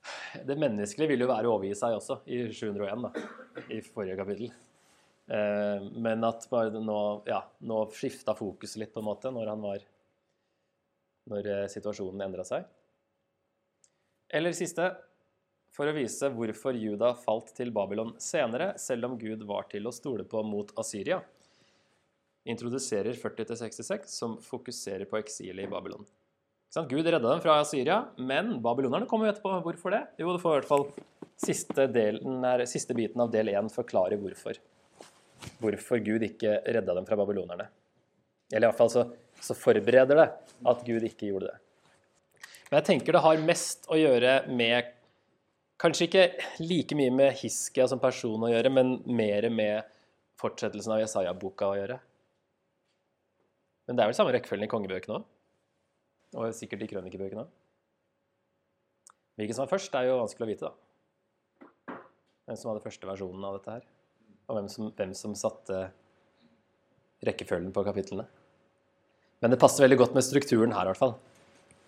Det 0.46 0.54
menneskelige 0.56 1.10
vil 1.10 1.24
jo 1.26 1.28
være 1.28 1.50
å 1.50 1.56
overgi 1.58 1.74
seg 1.76 1.96
også, 1.98 2.20
i 2.30 2.44
701, 2.54 3.02
da, 3.02 3.64
i 3.74 3.80
forrige 3.84 4.16
kapittel. 4.16 4.52
Eh, 5.30 5.82
men 6.02 6.24
at 6.24 6.46
bare 6.50 6.80
nå, 6.80 7.00
ja, 7.28 7.42
nå 7.68 7.82
skifta 7.92 8.32
fokuset 8.38 8.80
litt, 8.80 8.92
på 8.94 9.02
en 9.02 9.06
måte, 9.10 9.28
når 9.34 9.50
han 9.52 9.60
var 9.60 9.84
Når 11.30 11.50
eh, 11.50 11.66
situasjonen 11.72 12.26
endra 12.26 12.46
seg. 12.46 12.66
Eller 14.30 14.54
siste 14.54 14.92
for 15.74 15.86
å 15.86 15.94
vise 15.94 16.28
hvorfor 16.34 16.76
Juda 16.76 17.12
falt 17.18 17.52
til 17.56 17.70
Babylon 17.74 18.16
senere, 18.22 18.72
selv 18.78 19.08
om 19.08 19.18
Gud 19.18 19.44
var 19.46 19.68
til 19.70 19.86
å 19.86 19.94
stole 19.94 20.26
på 20.28 20.42
mot 20.46 20.72
Asyria, 20.78 21.20
introduserer 22.50 23.14
40-66 23.18 24.10
som 24.10 24.38
fokuserer 24.42 25.06
på 25.10 25.20
eksilet 25.20 25.66
i 25.66 25.70
Babylon. 25.70 26.06
Gud 26.90 27.06
redda 27.06 27.26
dem 27.26 27.40
fra 27.42 27.56
Syria, 27.66 28.04
men 28.16 28.60
babylonerne 28.62 29.08
kommer 29.10 29.26
jo 29.26 29.32
etterpå. 29.32 29.56
Hvorfor 29.64 29.94
det? 29.94 30.04
Jo, 30.22 30.30
du 30.30 30.38
får 30.42 30.52
i 30.52 30.58
hvert 30.60 30.68
fall 30.68 30.84
siste, 31.40 31.86
delen, 31.90 32.44
siste 32.70 32.94
biten 32.94 33.22
av 33.24 33.32
del 33.32 33.50
én 33.50 33.70
forklare 33.72 34.18
hvorfor. 34.20 34.60
Hvorfor 35.58 36.02
Gud 36.04 36.22
ikke 36.22 36.60
redda 36.68 36.94
dem 36.94 37.08
fra 37.08 37.18
babylonerne. 37.18 37.66
Eller 38.52 38.68
iallfall 38.68 38.92
så, 38.92 39.04
så 39.40 39.56
forbereder 39.56 40.18
det 40.20 40.28
at 40.70 40.86
Gud 40.86 41.04
ikke 41.06 41.30
gjorde 41.30 41.50
det. 41.50 41.58
Men 42.70 42.78
jeg 42.80 42.86
tenker 42.86 43.16
det 43.16 43.24
har 43.24 43.44
mest 43.44 43.88
å 43.90 43.98
gjøre 43.98 44.40
med 44.52 44.96
Kanskje 45.80 46.10
ikke 46.10 46.24
like 46.60 46.96
mye 46.98 47.12
med 47.14 47.38
Hiskia 47.40 47.86
som 47.88 47.96
person 48.02 48.42
å 48.44 48.50
gjøre, 48.50 48.68
men 48.68 48.98
mer 49.08 49.46
med 49.48 49.86
fortsettelsen 50.36 50.92
av 50.92 51.00
Jesaja-boka 51.00 51.70
å 51.70 51.78
gjøre. 51.78 51.96
Men 53.88 53.96
det 53.96 54.04
er 54.04 54.10
vel 54.10 54.18
samme 54.18 54.34
rekkefølgen 54.36 54.68
i 54.68 54.70
kongebøkene 54.74 55.16
òg? 55.16 55.24
Og 56.36 56.52
sikkert 56.54 56.84
i 56.84 56.90
krønikebøkene 56.90 57.46
òg? 57.46 57.54
Hvilken 59.40 59.56
som 59.56 59.64
var 59.64 59.72
først, 59.72 59.96
er 59.96 60.10
jo 60.10 60.18
vanskelig 60.20 60.44
å 60.44 60.50
vite, 60.50 60.68
da. 60.68 61.96
Hvem 62.44 62.60
som 62.60 62.70
hadde 62.70 62.84
første 62.84 63.08
versjonen 63.08 63.48
av 63.48 63.56
dette 63.56 63.78
her. 63.78 63.88
Og 64.50 64.58
hvem 64.58 64.68
som, 64.68 64.92
hvem 65.00 65.16
som 65.16 65.38
satte 65.38 65.80
rekkefølgen 67.24 67.72
på 67.72 67.86
kapitlene. 67.88 68.28
Men 69.40 69.52
det 69.52 69.60
passer 69.60 69.84
veldig 69.84 69.98
godt 70.02 70.16
med 70.16 70.24
strukturen 70.26 70.74
her, 70.76 70.86
i 70.86 70.92
hvert 70.92 71.00
fall. 71.00 71.14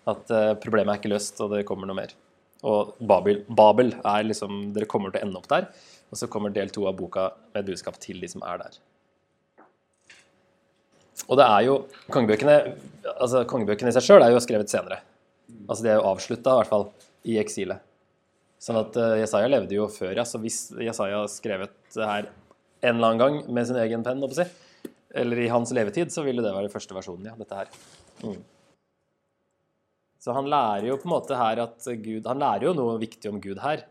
At 0.09 0.31
uh, 0.33 0.53
problemet 0.59 0.93
er 0.93 1.01
ikke 1.01 1.13
løst, 1.13 1.37
og 1.43 1.53
det 1.53 1.65
kommer 1.69 1.89
noe 1.89 1.97
mer. 1.97 2.15
Og 2.63 2.95
Babel, 3.03 3.43
Babel 3.51 3.91
er 3.99 4.25
liksom 4.25 4.71
Dere 4.75 4.87
kommer 4.89 5.11
til 5.11 5.21
å 5.21 5.27
ende 5.27 5.39
opp 5.39 5.49
der. 5.51 5.69
Og 6.11 6.19
så 6.19 6.29
kommer 6.31 6.53
del 6.53 6.71
to 6.73 6.85
av 6.89 6.97
boka 6.97 7.29
med 7.55 7.67
budskap 7.67 7.97
til 8.01 8.19
de 8.23 8.29
som 8.31 8.43
er 8.47 8.61
der. 8.61 8.77
Og 11.29 11.37
det 11.39 11.45
er 11.45 11.65
jo 11.67 11.75
Kongebøkene 12.11 12.55
altså 13.13 13.43
kongebøkene 13.47 13.91
i 13.91 13.95
seg 13.95 14.05
sjøl 14.05 14.25
er 14.25 14.33
jo 14.33 14.41
skrevet 14.43 14.71
senere. 14.71 15.01
Altså 15.67 15.85
De 15.85 15.91
er 15.91 15.99
jo 15.99 16.07
avslutta, 16.09 16.53
i 16.53 16.61
hvert 16.61 16.71
fall, 16.71 16.87
i 17.29 17.37
eksilet. 17.41 17.83
Sånn 18.63 18.79
at 18.79 18.95
uh, 18.95 19.15
Jesaja 19.19 19.49
levde 19.51 19.75
jo 19.75 19.89
før, 19.91 20.13
ja. 20.15 20.25
Så 20.27 20.39
hvis 20.41 20.65
Jesaja 20.79 21.23
skrevet 21.31 21.73
det 21.95 22.07
her 22.07 22.29
en 22.83 22.97
eller 22.97 23.09
annen 23.09 23.21
gang 23.21 23.53
med 23.55 23.67
sin 23.67 23.79
egen 23.79 24.03
penn, 24.05 24.23
eller 25.13 25.39
i 25.43 25.51
hans 25.51 25.71
levetid, 25.75 26.11
så 26.13 26.23
ville 26.25 26.43
det 26.43 26.53
være 26.55 26.71
første 26.73 26.95
versjonen, 26.97 27.29
ja. 27.29 27.37
Dette 27.37 27.59
her. 27.59 27.71
Mm. 28.23 28.41
Så 30.23 30.33
han 30.35 30.47
lærer 30.49 30.87
jo 30.87 30.99
på 30.99 31.09
en 31.09 31.13
måte 31.17 31.35
her 31.35 31.59
at 31.65 31.87
Gud 31.99 32.27
Han 32.29 32.39
lærer 32.39 32.69
jo 32.69 32.77
noe 32.77 32.95
viktig 33.01 33.27
om 33.27 33.41
Gud 33.43 33.59
her, 33.63 33.83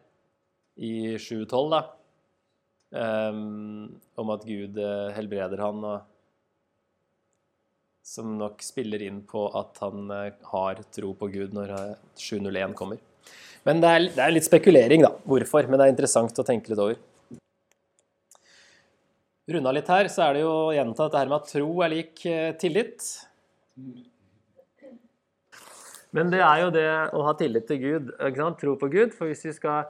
i 0.81 1.19
7.12, 1.21 1.75
da. 1.75 1.83
Um, 2.93 4.01
om 4.21 4.33
at 4.35 4.43
Gud 4.45 4.77
uh, 4.81 5.13
helbreder 5.17 5.61
han, 5.65 5.85
og 5.85 6.01
som 8.05 8.35
nok 8.37 8.61
spiller 8.65 9.05
inn 9.07 9.23
på 9.29 9.47
at 9.57 9.79
han 9.85 10.11
uh, 10.11 10.33
har 10.51 10.83
tro 10.93 11.13
på 11.17 11.29
Gud 11.33 11.55
når 11.57 11.73
uh, 11.73 11.85
eh, 11.93 12.21
701 12.21 12.75
kommer. 12.77 13.01
Men 13.69 13.81
det 13.81 13.93
er, 13.93 14.09
det 14.17 14.25
er, 14.25 14.35
litt 14.35 14.49
spekulering, 14.49 15.05
da, 15.07 15.13
hvorfor. 15.29 15.69
Men 15.69 15.79
det 15.79 15.87
er 15.87 15.95
interessant 15.95 16.41
å 16.43 16.47
tenke 16.47 16.73
litt 16.73 16.83
over. 16.83 16.99
Runda 19.51 19.73
litt 19.75 19.89
her, 19.91 20.07
så 20.07 20.29
er 20.29 20.37
det 20.37 20.45
jo 20.45 20.51
å 20.55 20.75
gjenta 20.77 21.09
dette 21.09 21.19
her 21.19 21.31
med 21.31 21.41
at 21.41 21.49
tro 21.51 21.71
er 21.83 21.91
lik 21.91 22.21
tillit. 22.63 23.07
Men 26.15 26.31
det 26.31 26.43
er 26.45 26.61
jo 26.61 26.69
det 26.75 26.87
å 27.17 27.25
ha 27.27 27.33
tillit 27.41 27.67
til 27.67 27.81
Gud, 27.83 28.13
tro 28.61 28.77
på 28.79 28.89
Gud. 28.93 29.17
For 29.17 29.31
hvis 29.31 29.43
vi 29.49 29.55
skal 29.57 29.89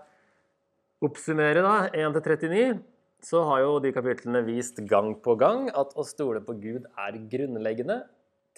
oppsummere 1.02 1.64
da, 1.66 1.74
1-39, 1.90 2.78
så 3.22 3.42
har 3.46 3.60
jo 3.64 3.76
de 3.82 3.92
kapitlene 3.94 4.40
vist 4.46 4.80
gang 4.88 5.12
på 5.20 5.34
gang 5.38 5.68
at 5.68 5.92
å 5.98 6.04
stole 6.06 6.40
på 6.46 6.56
Gud 6.62 6.86
er 6.94 7.18
grunnleggende. 7.30 8.00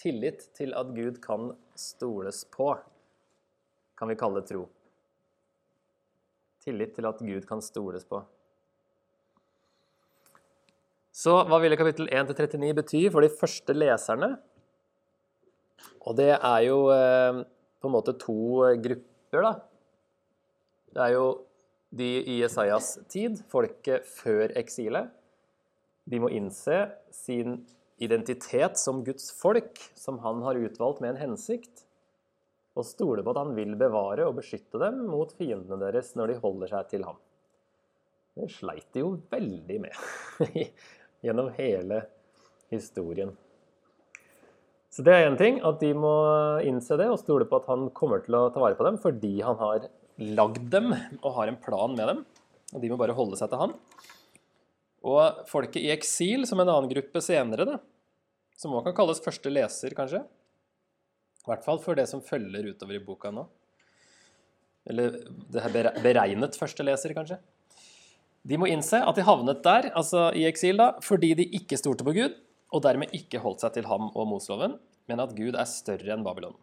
Tillit 0.01 0.47
til 0.59 0.77
at 0.77 0.93
Gud 0.95 1.21
kan 1.25 1.53
stoles 1.79 2.45
på, 2.55 2.71
kan 3.99 4.11
vi 4.11 4.17
kalle 4.19 4.45
tro. 4.47 4.65
Tillit 6.65 6.95
til 6.97 7.07
at 7.09 7.21
Gud 7.23 7.45
kan 7.49 7.61
stoles 7.63 8.07
på. 8.09 8.23
Så 11.15 11.37
hva 11.47 11.61
ville 11.63 11.79
kapittel 11.79 12.09
1-39 12.11 12.73
bety 12.75 13.05
for 13.15 13.23
de 13.23 13.31
første 13.31 13.75
leserne? 13.77 14.33
Og 16.05 16.17
det 16.19 16.33
er 16.35 16.61
jo 16.67 16.79
eh, 16.91 17.45
på 17.79 17.91
en 17.91 17.95
måte 17.95 18.17
to 18.19 18.65
grupper, 18.83 19.45
da. 19.47 19.53
Det 20.95 21.05
er 21.05 21.15
jo 21.15 21.29
de 21.95 22.09
i 22.27 22.41
Jesajas 22.41 22.97
tid, 23.11 23.39
folket 23.51 24.07
før 24.09 24.51
eksilet. 24.59 25.13
De 26.11 26.19
må 26.21 26.33
innse 26.35 26.81
sin 27.15 27.61
identitet 28.03 28.81
som 28.81 29.05
Guds 29.07 29.31
folk, 29.39 29.79
som 29.95 30.19
han 30.25 30.43
har 30.43 30.59
utvalgt 30.59 31.01
med 31.05 31.15
en 31.15 31.23
hensikt, 31.29 31.87
og 32.75 32.89
stole 32.89 33.23
på 33.23 33.31
at 33.31 33.39
han 33.45 33.55
vil 33.55 33.77
bevare 33.79 34.27
og 34.27 34.41
beskytte 34.41 34.83
dem 34.83 35.05
mot 35.07 35.31
fiendene 35.39 35.79
deres 35.79 36.11
når 36.19 36.33
de 36.33 36.41
holder 36.43 36.75
seg 36.75 36.91
til 36.91 37.07
ham. 37.07 37.23
Det 38.35 38.51
sleit 38.51 38.89
de 38.91 39.05
jo 39.05 39.15
veldig 39.31 39.79
med 39.85 39.95
gjennom 41.25 41.51
hele 41.57 42.05
historien. 42.73 43.33
Så 44.95 45.03
det 45.03 45.15
er 45.15 45.27
én 45.27 45.39
ting, 45.39 45.57
at 45.67 45.81
de 45.81 45.91
må 45.99 46.15
innse 46.63 46.95
det 47.01 47.09
og 47.11 47.19
stole 47.19 47.49
på 47.51 47.59
at 47.59 47.67
han 47.73 47.89
kommer 47.97 48.23
til 48.23 48.37
å 48.39 48.47
ta 48.55 48.63
vare 48.63 48.79
på 48.79 48.87
dem 48.87 49.01
fordi 49.03 49.33
han 49.43 49.59
har 49.59 49.89
lagd 50.23 50.69
dem 50.71 50.93
og 51.23 51.33
har 51.39 51.51
en 51.51 51.59
plan 51.59 51.97
med 51.97 52.07
dem. 52.13 52.21
Og 52.75 52.83
de 52.83 52.91
må 52.91 52.99
bare 53.01 53.17
holde 53.17 53.39
seg 53.39 53.51
til 53.51 53.61
han. 53.61 53.75
Og 55.05 55.43
folket 55.51 55.83
i 55.83 55.91
eksil, 55.93 56.47
som 56.49 56.63
en 56.63 56.71
annen 56.71 56.89
gruppe 56.91 57.21
senere, 57.25 57.67
da, 57.69 57.81
som 58.57 58.73
også 58.73 58.89
kan 58.89 58.97
kalles 59.01 59.23
første 59.25 59.51
leser, 59.53 59.97
kanskje. 59.99 60.23
I 61.45 61.51
hvert 61.51 61.67
fall 61.67 61.81
for 61.83 61.99
det 61.99 62.07
som 62.09 62.23
følger 62.25 62.71
utover 62.73 62.97
i 62.97 63.03
boka 63.05 63.35
nå. 63.35 63.45
Eller 64.89 65.19
det 65.53 65.65
her 65.65 65.91
beregnet 66.05 66.57
første 66.57 66.87
leser, 66.87 67.13
kanskje. 67.17 67.37
De 68.45 68.59
må 68.61 68.69
innse 68.69 69.01
at 69.01 69.17
de 69.17 69.25
havnet 69.25 69.63
der, 69.65 69.89
altså 69.97 70.29
i 70.37 70.45
eksil, 70.49 70.77
da, 70.81 70.91
fordi 71.05 71.33
de 71.39 71.49
ikke 71.59 71.79
stolte 71.81 72.05
på 72.05 72.13
Gud, 72.17 72.37
og 72.75 72.83
dermed 72.85 73.15
ikke 73.17 73.41
holdt 73.41 73.65
seg 73.65 73.79
til 73.79 73.89
ham 73.89 74.11
og 74.13 74.29
Mosloven, 74.29 74.77
men 75.09 75.23
at 75.23 75.33
Gud 75.37 75.57
er 75.57 75.69
større 75.69 76.13
enn 76.13 76.25
Babylon. 76.27 76.57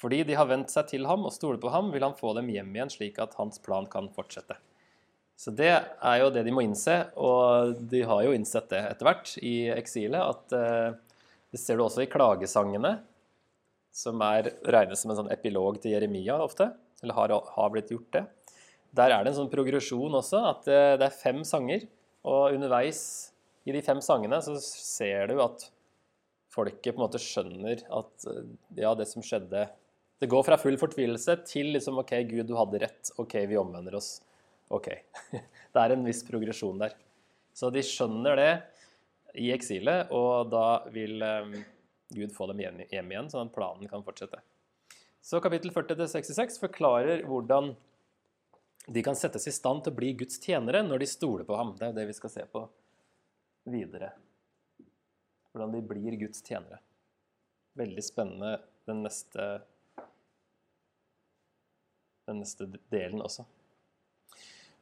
Fordi 0.00 0.24
de 0.26 0.34
har 0.34 0.48
vent 0.50 0.72
seg 0.72 0.88
til 0.90 1.06
ham 1.06 1.26
og 1.28 1.34
stoler 1.34 1.60
på 1.62 1.70
ham, 1.70 1.92
vil 1.94 2.02
han 2.02 2.16
få 2.18 2.34
dem 2.36 2.50
hjem 2.50 2.72
igjen, 2.74 2.90
slik 2.90 3.20
at 3.22 3.36
hans 3.38 3.60
plan 3.62 3.86
kan 3.90 4.10
fortsette. 4.16 4.58
Så 5.38 5.54
det 5.54 5.70
er 5.70 6.18
jo 6.20 6.30
det 6.34 6.44
de 6.46 6.52
må 6.54 6.62
innse, 6.66 6.96
og 7.18 7.78
de 7.90 8.04
har 8.06 8.22
jo 8.26 8.34
innsett 8.34 8.68
det 8.70 8.82
etter 8.90 9.08
hvert 9.08 9.34
i 9.42 9.54
eksilet. 9.74 10.20
at 10.22 10.54
eh, 10.58 11.18
Det 11.54 11.60
ser 11.62 11.78
du 11.78 11.84
også 11.86 12.04
i 12.04 12.10
klagesangene, 12.10 12.96
som 13.94 14.22
er 14.26 14.50
regnes 14.74 15.02
som 15.02 15.12
en 15.12 15.22
sånn 15.22 15.32
epilog 15.34 15.78
til 15.82 15.94
Jeremia 15.94 16.38
ofte. 16.42 16.72
Eller 17.02 17.18
har, 17.18 17.34
har 17.56 17.70
blitt 17.74 17.90
gjort 17.94 18.10
det. 18.14 18.24
Der 18.94 19.10
er 19.10 19.24
det 19.24 19.32
en 19.32 19.40
sånn 19.42 19.52
progresjon 19.52 20.14
også, 20.20 20.40
at 20.52 20.66
det, 20.68 20.80
eh, 21.00 21.06
er 21.06 21.14
fem 21.14 21.42
sanger. 21.46 21.86
Og 22.24 22.54
underveis 22.56 23.32
i 23.68 23.72
de 23.74 23.82
fem 23.84 24.00
sangene 24.04 24.40
så 24.44 24.54
ser 24.60 25.28
du 25.32 25.40
at 25.42 25.66
folket 26.54 26.94
på 26.94 27.00
en 27.00 27.06
måte 27.06 27.20
skjønner 27.20 27.82
at 27.82 28.28
eh, 28.30 28.52
ja, 28.78 28.94
det 28.94 29.08
som 29.10 29.24
skjedde 29.24 29.66
Det 30.22 30.30
går 30.30 30.44
fra 30.46 30.56
full 30.56 30.76
fortvilelse 30.78 31.34
til 31.44 31.72
liksom 31.74 31.98
OK, 32.00 32.14
Gud, 32.30 32.46
du 32.48 32.54
hadde 32.56 32.80
rett. 32.80 33.10
OK, 33.20 33.34
vi 33.50 33.58
omvender 33.60 33.96
oss. 33.98 34.22
OK. 34.72 34.88
Det 35.74 35.82
er 35.82 35.92
en 35.92 36.06
viss 36.06 36.22
progresjon 36.24 36.78
der. 36.80 36.94
Så 37.52 37.68
de 37.74 37.82
skjønner 37.84 38.38
det 38.38 38.52
i 39.42 39.50
eksilet, 39.50 40.12
og 40.14 40.52
da 40.52 40.84
vil 40.94 41.18
um, 41.18 41.52
Gud 42.14 42.30
få 42.32 42.46
dem 42.50 42.62
hjem 42.62 43.10
igjen, 43.10 43.28
sånn 43.30 43.50
at 43.50 43.54
planen 43.54 43.90
kan 43.90 44.06
fortsette. 44.06 44.38
Så 45.24 45.40
kapittel 45.42 45.74
40-66 45.74 46.60
forklarer 46.62 47.24
hvordan 47.26 47.72
de 48.86 49.02
kan 49.02 49.16
settes 49.16 49.46
i 49.48 49.52
stand 49.54 49.84
til 49.84 49.94
å 49.94 49.96
bli 49.96 50.12
Guds 50.20 50.40
tjenere 50.42 50.82
når 50.84 51.04
de 51.04 51.08
stoler 51.08 51.46
på 51.48 51.56
ham. 51.56 51.72
Det 51.78 51.88
er 51.88 51.96
det 51.96 52.06
vi 52.10 52.16
skal 52.16 52.32
se 52.32 52.44
på 52.50 52.64
videre. 53.72 54.12
Hvordan 55.52 55.72
de 55.72 55.82
blir 55.88 56.18
Guds 56.20 56.44
tjenere. 56.44 56.80
Veldig 57.78 58.04
spennende 58.04 58.58
den 58.86 59.00
neste, 59.06 59.46
den 62.28 62.42
neste 62.42 62.68
delen 62.92 63.24
også. 63.24 63.46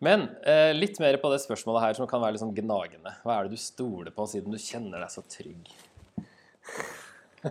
Men 0.03 0.27
eh, 0.43 0.73
litt 0.75 0.99
mer 0.99 1.15
på 1.23 1.31
det 1.31 1.39
spørsmålet 1.45 1.85
her 1.85 1.95
som 1.95 2.09
kan 2.11 2.21
være 2.25 2.35
litt 2.35 2.43
sånn 2.43 2.57
gnagende. 2.57 3.15
Hva 3.23 3.37
er 3.37 3.47
det 3.47 3.55
du 3.55 3.63
stoler 3.63 4.11
på 4.15 4.27
siden 4.27 4.51
du 4.51 4.59
kjenner 4.59 4.99
deg 4.99 5.13
så 5.15 5.23
trygg? 5.31 5.71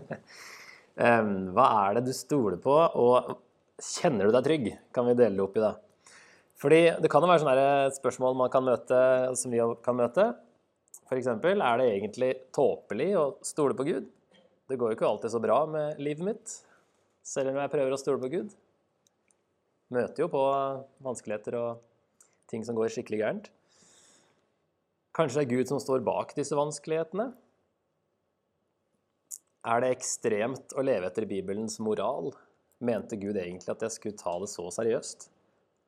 hva 1.55 1.67
er 1.85 1.95
det 1.95 2.03
du 2.09 2.11
stoler 2.15 2.59
på? 2.59 2.75
Og 2.99 3.31
Kjenner 3.81 4.29
du 4.29 4.35
deg 4.35 4.45
trygg? 4.45 4.67
Kan 4.93 5.07
vi 5.09 5.17
dele 5.17 5.39
det 5.39 5.41
opp 5.43 5.55
i 5.57 5.63
det. 5.63 5.71
Fordi 6.61 6.81
det 7.01 7.09
kan 7.09 7.23
jo 7.23 7.29
være 7.31 7.41
sånne 7.41 7.91
spørsmål 7.95 8.35
man 8.37 8.51
kan 8.53 8.65
møte, 8.65 8.97
som 9.39 9.53
vi 9.53 9.61
kan 9.81 9.97
møte. 9.97 10.27
F.eks.: 11.09 11.27
Er 11.27 11.77
det 11.81 11.87
egentlig 11.87 12.33
tåpelig 12.53 13.09
å 13.17 13.23
stole 13.45 13.77
på 13.77 13.87
Gud? 13.87 14.11
Det 14.69 14.77
går 14.77 14.91
jo 14.91 14.97
ikke 14.99 15.07
alltid 15.07 15.33
så 15.33 15.41
bra 15.43 15.63
med 15.65 15.97
livet 15.99 16.23
mitt, 16.23 16.53
selv 17.25 17.51
om 17.51 17.57
jeg 17.59 17.71
prøver 17.73 17.95
å 17.95 17.99
stole 17.99 18.21
på 18.21 18.29
Gud. 18.31 18.53
Møter 19.91 20.23
jo 20.23 20.29
på 20.31 20.43
vanskeligheter 21.03 21.57
og 21.59 21.81
ting 22.47 22.63
som 22.63 22.77
går 22.77 22.93
skikkelig 22.93 23.19
gærent. 23.23 23.49
Kanskje 25.17 25.41
det 25.41 25.47
er 25.47 25.57
Gud 25.57 25.67
som 25.73 25.81
står 25.83 26.05
bak 26.07 26.31
disse 26.37 26.55
vanskelighetene? 26.55 27.33
Er 29.67 29.83
det 29.83 29.91
ekstremt 29.97 30.71
å 30.77 30.85
leve 30.85 31.09
etter 31.09 31.27
Bibelens 31.27 31.81
moral? 31.83 32.31
Mente 32.79 33.19
Gud 33.19 33.35
egentlig 33.35 33.73
at 33.73 33.83
jeg 33.83 33.97
skulle 33.97 34.21
ta 34.21 34.37
det 34.39 34.49
så 34.53 34.69
seriøst? 34.71 35.27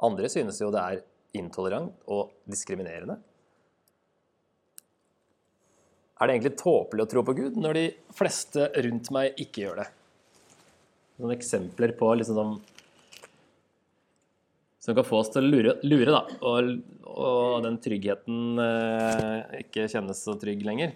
Andre 0.04 0.30
synes 0.32 0.60
jo 0.62 0.72
det 0.74 0.82
er 0.82 1.04
intolerant 1.38 1.94
og 2.12 2.34
diskriminerende. 2.50 3.20
Er 6.22 6.30
det 6.30 6.36
egentlig 6.38 6.58
tåpelig 6.62 7.04
å 7.04 7.10
tro 7.10 7.24
på 7.26 7.36
Gud 7.36 7.58
når 7.60 7.78
de 7.78 7.86
fleste 8.16 8.70
rundt 8.86 9.10
meg 9.14 9.40
ikke 9.44 9.66
gjør 9.66 9.82
det? 9.82 9.88
Noen 11.22 11.36
eksempler 11.36 11.94
på 11.98 12.14
liksom 12.18 12.38
sånn 12.38 12.54
som 14.84 14.96
kan 14.98 15.06
få 15.08 15.22
oss 15.22 15.30
til 15.32 15.46
å 15.46 15.48
lure, 15.48 15.74
lure 15.88 16.12
da, 16.12 16.22
og, 16.44 16.72
og, 17.08 17.62
den 17.64 17.78
tryggheten 17.80 18.60
eh, 18.60 19.62
ikke 19.62 19.86
kjennes 19.88 20.20
så 20.26 20.36
trygg 20.40 20.66
lenger. 20.68 20.92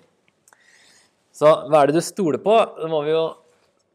Så 1.32 1.48
hva 1.70 1.80
er 1.80 1.88
det 1.88 2.02
du 2.02 2.04
stoler 2.04 2.42
på? 2.44 2.56
Da 2.76 2.90
må 2.92 3.00
vi 3.06 3.14
jo 3.14 3.22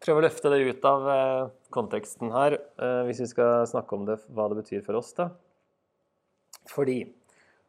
prøve 0.01 0.23
å 0.23 0.25
løfte 0.25 0.53
det 0.55 0.63
ut 0.65 0.89
av 0.89 1.11
eh, 1.13 1.51
konteksten 1.73 2.33
her, 2.35 2.59
eh, 2.79 3.03
hvis 3.09 3.23
vi 3.25 3.31
skal 3.31 3.67
snakke 3.69 3.97
om 3.97 4.07
det, 4.09 4.19
hva 4.29 4.49
det 4.51 4.61
betyr 4.63 4.85
for 4.85 5.01
oss. 5.01 5.13
da. 5.17 5.31
Fordi 6.71 7.01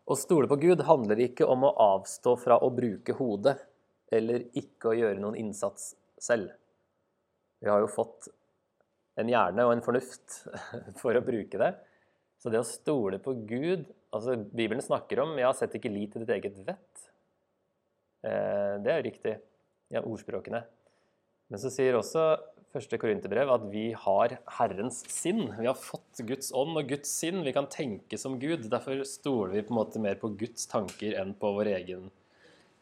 å 0.06 0.18
stole 0.20 0.50
på 0.52 0.60
Gud 0.62 0.84
handler 0.84 1.22
ikke 1.24 1.48
om 1.48 1.64
å 1.64 1.74
avstå 1.96 2.36
fra 2.40 2.60
å 2.60 2.70
bruke 2.76 3.16
hodet 3.18 3.58
eller 4.14 4.46
ikke 4.60 4.92
å 4.92 4.98
gjøre 4.98 5.22
noen 5.22 5.40
innsats 5.40 5.94
selv. 6.22 6.52
Vi 7.64 7.72
har 7.72 7.80
jo 7.80 7.90
fått 7.90 8.28
en 9.18 9.30
hjerne 9.30 9.66
og 9.66 9.74
en 9.74 9.86
fornuft 9.86 10.44
for 11.02 11.16
å 11.16 11.24
bruke 11.26 11.60
det. 11.62 11.72
Så 12.38 12.52
det 12.52 12.60
å 12.60 12.68
stole 12.68 13.22
på 13.24 13.38
Gud 13.48 13.88
altså 14.14 14.36
Bibelen 14.36 14.84
snakker 14.84 15.24
om 15.24 15.38
'ja, 15.40 15.54
sett 15.56 15.74
ikke 15.80 15.92
lit 15.92 16.14
til 16.14 16.26
ditt 16.26 16.36
eget 16.36 16.60
vett'. 16.68 17.08
Eh, 18.24 18.76
det 18.84 18.92
er 18.92 19.00
jo 19.00 19.08
riktig. 19.10 19.36
Ja, 19.90 20.02
ordspråkene. 20.02 20.64
Men 21.52 21.62
så 21.62 21.72
sier 21.74 21.98
også 21.98 22.34
første 22.74 22.98
Korinterbrev 22.98 23.52
at 23.54 23.66
vi 23.70 23.86
har 24.06 24.38
Herrens 24.58 25.04
sinn. 25.12 25.46
Vi 25.60 25.68
har 25.70 25.78
fått 25.78 26.24
Guds 26.26 26.50
ånd 26.58 26.78
og 26.80 26.90
Guds 26.90 27.12
sinn. 27.22 27.44
Vi 27.46 27.54
kan 27.56 27.70
tenke 27.72 28.18
som 28.20 28.40
Gud. 28.42 28.66
Derfor 28.72 29.04
stoler 29.08 29.58
vi 29.58 29.66
på 29.68 29.76
en 29.76 29.80
måte 29.82 30.02
mer 30.02 30.18
på 30.22 30.32
Guds 30.40 30.66
tanker 30.72 31.18
enn 31.22 31.36
på 31.38 31.54
vår 31.58 31.70
egen 31.76 32.08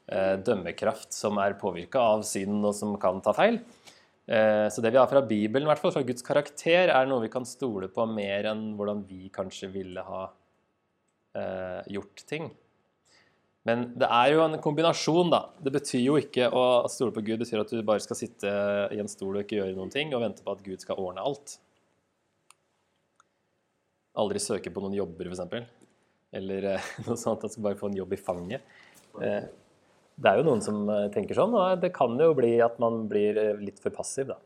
eh, 0.08 0.38
dømmekraft, 0.39 1.12
som 1.15 1.41
er 1.43 1.60
påvirka 1.60 2.04
av 2.13 2.24
synd 2.28 2.63
og 2.63 2.76
som 2.78 2.95
kan 3.02 3.19
ta 3.26 3.36
feil. 3.36 3.60
Eh, 4.32 4.67
så 4.71 4.84
det 4.84 4.93
vi 4.93 5.02
har 5.02 5.12
fra 5.12 5.24
Bibelen, 5.28 5.67
hvert 5.67 5.82
fall 5.84 5.95
fra 5.95 6.06
Guds 6.08 6.24
karakter, 6.24 6.93
er 6.93 7.10
noe 7.10 7.26
vi 7.26 7.34
kan 7.34 7.47
stole 7.47 7.91
på 7.91 8.08
mer 8.08 8.47
enn 8.54 8.69
hvordan 8.80 9.04
vi 9.10 9.28
kanskje 9.34 9.71
ville 9.74 10.06
ha 10.08 10.24
eh, 11.36 11.82
gjort 11.97 12.24
ting. 12.30 12.47
Men 13.69 13.91
det 14.00 14.08
er 14.10 14.32
jo 14.34 14.41
en 14.41 14.58
kombinasjon, 14.62 15.30
da. 15.30 15.41
Det 15.62 15.74
betyr 15.76 16.02
jo 16.02 16.15
ikke 16.17 16.47
å 16.50 16.63
stole 16.89 17.13
på 17.13 17.21
Gud 17.28 17.43
betyr 17.43 17.62
at 17.62 17.74
du 17.74 17.84
bare 17.86 18.02
skal 18.02 18.17
sitte 18.17 18.54
i 18.89 19.02
en 19.02 19.12
stol 19.12 19.36
og 19.36 19.43
ikke 19.43 19.60
gjøre 19.60 19.78
noen 19.78 19.93
ting 19.93 20.15
og 20.15 20.24
vente 20.24 20.45
på 20.45 20.56
at 20.56 20.63
Gud 20.65 20.82
skal 20.82 21.02
ordne 21.02 21.21
alt. 21.21 21.60
Aldri 24.17 24.41
søke 24.41 24.74
på 24.74 24.82
noen 24.84 24.97
jobber, 24.97 25.30
f.eks. 25.30 25.69
Eller 26.41 26.71
eh, 26.74 26.93
noe 27.06 27.19
sånt 27.19 27.45
at 27.45 27.54
du 27.54 27.62
bare 27.62 27.78
få 27.80 27.91
en 27.91 28.00
jobb 28.02 28.17
i 28.17 28.21
fanget. 28.21 28.65
Det 30.21 30.30
er 30.30 30.38
jo 30.38 30.45
noen 30.45 30.62
som 30.63 30.84
eh, 30.91 31.08
tenker 31.13 31.38
sånn, 31.38 31.54
og 31.58 31.82
det 31.82 31.93
kan 31.95 32.17
jo 32.19 32.34
bli 32.38 32.56
at 32.63 32.78
man 32.82 33.06
blir 33.12 33.38
eh, 33.41 33.62
litt 33.62 33.82
for 33.82 33.93
passiv, 33.95 34.34
da. 34.34 34.38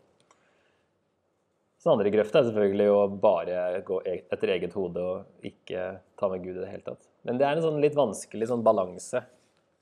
Så 1.81 1.91
andre 1.91 2.09
grøfta 2.13 2.39
er 2.39 2.47
selvfølgelig 2.47 2.87
å 2.89 3.01
bare 3.21 3.81
gå 3.85 3.99
e-, 4.09 4.23
etter 4.33 4.55
eget 4.55 4.73
hode 4.73 5.01
og 5.03 5.45
ikke 5.45 5.89
ta 6.17 6.29
med 6.31 6.45
Gud 6.45 6.55
i 6.55 6.61
det 6.63 6.71
hele 6.71 6.85
tatt. 6.87 7.09
Men 7.25 7.39
det 7.41 7.47
er 7.47 7.57
en 7.57 7.65
sånn 7.65 7.81
litt 7.81 7.97
vanskelig 7.97 8.47
sånn 8.51 8.63
balanse. 8.65 9.23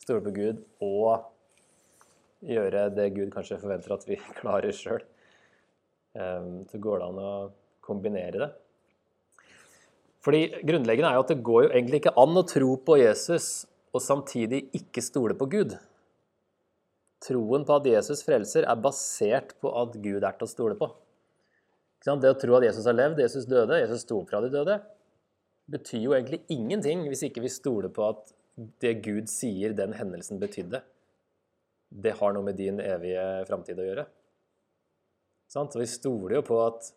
Stole 0.03 0.23
på 0.23 0.33
Gud 0.35 0.63
og 0.83 1.29
gjøre 2.43 2.87
det 2.95 3.09
Gud 3.15 3.31
kanskje 3.35 3.59
forventer 3.61 3.95
at 3.95 4.07
vi 4.07 4.19
klarer 4.39 4.75
sjøl. 4.75 5.03
Ehm, 6.19 6.63
så 6.71 6.79
går 6.81 7.01
det 7.01 7.09
an 7.09 7.21
å 7.23 7.33
kombinere 7.83 8.45
det. 8.45 8.51
Fordi 10.23 10.45
Grunnleggende 10.63 11.09
er 11.11 11.19
jo 11.19 11.25
at 11.25 11.31
det 11.33 11.43
går 11.43 11.65
jo 11.65 11.71
egentlig 11.73 11.99
ikke 11.99 12.15
an 12.21 12.39
å 12.39 12.45
tro 12.47 12.75
på 12.87 12.95
Jesus 13.01 13.47
og 13.93 14.01
samtidig 14.01 14.63
ikke 14.79 15.03
stole 15.03 15.35
på 15.37 15.49
Gud. 15.51 15.75
Troen 17.23 17.65
på 17.67 17.75
at 17.75 17.87
Jesus 17.87 18.23
frelser, 18.25 18.65
er 18.67 18.83
basert 18.83 19.53
på 19.63 19.71
at 19.79 19.95
Gud 20.03 20.23
er 20.23 20.35
til 20.37 20.47
å 20.47 20.51
stole 20.51 20.77
på. 20.79 20.89
Det 22.03 22.31
å 22.31 22.39
tro 22.39 22.55
at 22.57 22.65
Jesus 22.67 22.87
har 22.87 22.95
levd, 22.97 23.21
Jesus 23.23 23.45
døde, 23.47 23.79
Jesus 23.79 24.03
sto 24.03 24.17
opp 24.19 24.31
fra 24.31 24.41
de 24.43 24.49
døde, 24.51 24.79
betyr 25.71 26.01
jo 26.07 26.15
egentlig 26.15 26.43
ingenting 26.51 27.05
hvis 27.07 27.25
ikke 27.27 27.43
vi 27.43 27.51
stoler 27.51 27.91
på 27.93 28.07
at 28.09 28.33
det 28.83 28.97
Gud 29.05 29.29
sier 29.31 29.73
den 29.77 29.95
hendelsen 29.97 30.41
betydde, 30.41 30.83
det 31.93 32.15
har 32.19 32.33
noe 32.33 32.45
med 32.45 32.57
din 32.57 32.81
evige 32.81 33.23
framtid 33.47 33.79
å 33.79 33.85
gjøre. 33.85 34.05
Så 35.49 35.65
vi 35.77 35.87
stoler 35.89 36.39
jo 36.39 36.43
på 36.47 36.57
at, 36.63 36.87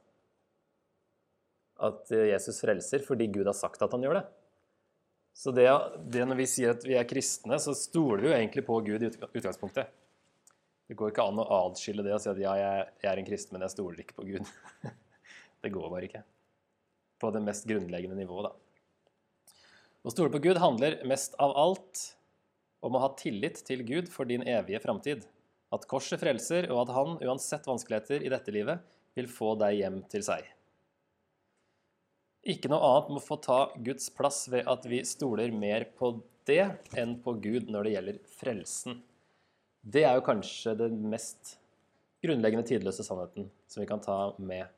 at 1.84 2.12
Jesus 2.30 2.60
frelser 2.62 3.04
fordi 3.04 3.28
Gud 3.32 3.48
har 3.48 3.56
sagt 3.56 3.82
at 3.84 3.92
han 3.92 4.04
gjør 4.04 4.20
det. 4.20 4.24
Så 5.36 5.52
det, 5.52 5.66
det, 6.08 6.22
når 6.24 6.38
vi 6.38 6.46
sier 6.48 6.72
at 6.72 6.84
vi 6.88 6.96
er 6.96 7.08
kristne, 7.08 7.58
så 7.60 7.74
stoler 7.76 8.22
vi 8.22 8.30
jo 8.30 8.36
egentlig 8.38 8.64
på 8.64 8.78
Gud 8.86 9.02
i 9.04 9.10
utgangspunktet. 9.12 9.90
Det 10.88 10.96
går 10.96 11.12
ikke 11.12 11.26
an 11.28 11.42
å 11.42 11.48
adskille 11.66 12.04
det 12.06 12.14
og 12.14 12.22
si 12.22 12.30
at 12.30 12.40
ja, 12.40 12.54
jeg, 12.56 12.86
jeg 13.02 13.10
er 13.10 13.20
en 13.20 13.28
kristen, 13.28 13.56
men 13.56 13.66
jeg 13.66 13.74
stoler 13.74 14.00
ikke 14.00 14.16
på 14.16 14.24
Gud. 14.30 14.48
det 15.66 15.72
går 15.74 15.92
bare 15.92 16.08
ikke. 16.08 16.22
På 17.20 17.30
det 17.32 17.42
mest 17.44 17.66
grunnleggende 17.68 18.18
nivået, 18.18 18.50
da. 18.50 19.54
Å 20.06 20.12
stole 20.12 20.30
på 20.30 20.42
Gud 20.44 20.60
handler 20.62 21.00
mest 21.08 21.34
av 21.42 21.54
alt 21.58 22.02
om 22.84 22.94
å 22.94 23.02
ha 23.02 23.14
tillit 23.18 23.58
til 23.66 23.82
Gud 23.86 24.10
for 24.12 24.28
din 24.28 24.44
evige 24.46 24.78
framtid. 24.84 25.24
At 25.74 25.88
korset 25.90 26.20
frelser, 26.22 26.68
og 26.70 26.84
at 26.84 26.92
han, 26.94 27.16
uansett 27.26 27.66
vanskeligheter 27.66 28.22
i 28.22 28.30
dette 28.30 28.54
livet, 28.54 28.84
vil 29.18 29.26
få 29.32 29.56
deg 29.58 29.80
hjem 29.80 29.98
til 30.12 30.22
seg. 30.22 30.46
Ikke 32.46 32.70
noe 32.70 32.86
annet 32.86 33.10
må 33.16 33.22
få 33.24 33.40
ta 33.42 33.58
Guds 33.82 34.06
plass 34.14 34.44
ved 34.52 34.68
at 34.70 34.86
vi 34.86 35.00
stoler 35.08 35.50
mer 35.50 35.88
på 35.98 36.12
det 36.46 36.62
enn 36.94 37.16
på 37.24 37.34
Gud 37.42 37.72
når 37.72 37.88
det 37.88 37.94
gjelder 37.96 38.20
frelsen. 38.36 39.00
Det 39.82 40.04
er 40.06 40.14
jo 40.18 40.26
kanskje 40.28 40.76
den 40.78 41.00
mest 41.10 41.56
grunnleggende 42.22 42.66
tidløse 42.66 43.02
sannheten 43.06 43.50
som 43.66 43.82
vi 43.82 43.88
kan 43.90 44.02
ta 44.02 44.18
med 44.38 44.70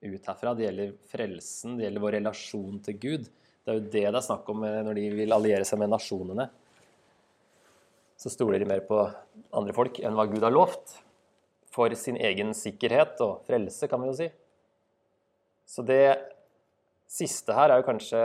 ut 0.00 0.30
herfra. 0.30 0.54
Det 0.54 0.68
gjelder 0.68 0.94
frelsen, 1.10 1.76
det 1.78 1.86
gjelder 1.86 2.04
vår 2.04 2.16
relasjon 2.18 2.80
til 2.86 2.98
Gud. 3.02 3.28
Det 3.28 3.72
er 3.72 3.78
jo 3.78 3.84
det 3.84 4.04
det 4.06 4.16
er 4.16 4.24
snakk 4.24 4.48
om 4.52 4.64
når 4.64 4.96
de 4.96 5.10
vil 5.18 5.34
alliere 5.34 5.66
seg 5.68 5.80
med 5.82 5.92
nasjonene. 5.92 6.48
Så 8.18 8.32
stoler 8.32 8.58
de 8.58 8.66
mer 8.66 8.80
på 8.86 9.02
andre 9.54 9.74
folk 9.76 10.00
enn 10.02 10.16
hva 10.18 10.26
Gud 10.30 10.42
har 10.42 10.54
lovt. 10.54 10.96
For 11.70 11.92
sin 11.94 12.16
egen 12.16 12.54
sikkerhet 12.56 13.20
og 13.22 13.44
frelse, 13.46 13.86
kan 13.86 14.00
vi 14.02 14.08
jo 14.08 14.16
si. 14.16 14.26
Så 15.68 15.84
det 15.86 16.16
siste 17.08 17.54
her 17.54 17.70
er 17.70 17.82
jo 17.82 17.86
kanskje 17.86 18.22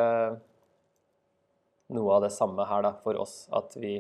noe 1.93 2.15
av 2.15 2.23
det 2.25 2.31
samme 2.33 2.65
her 2.65 2.85
da, 2.85 2.93
for 3.03 3.19
oss. 3.21 3.43
At 3.53 3.75
vi 3.77 3.99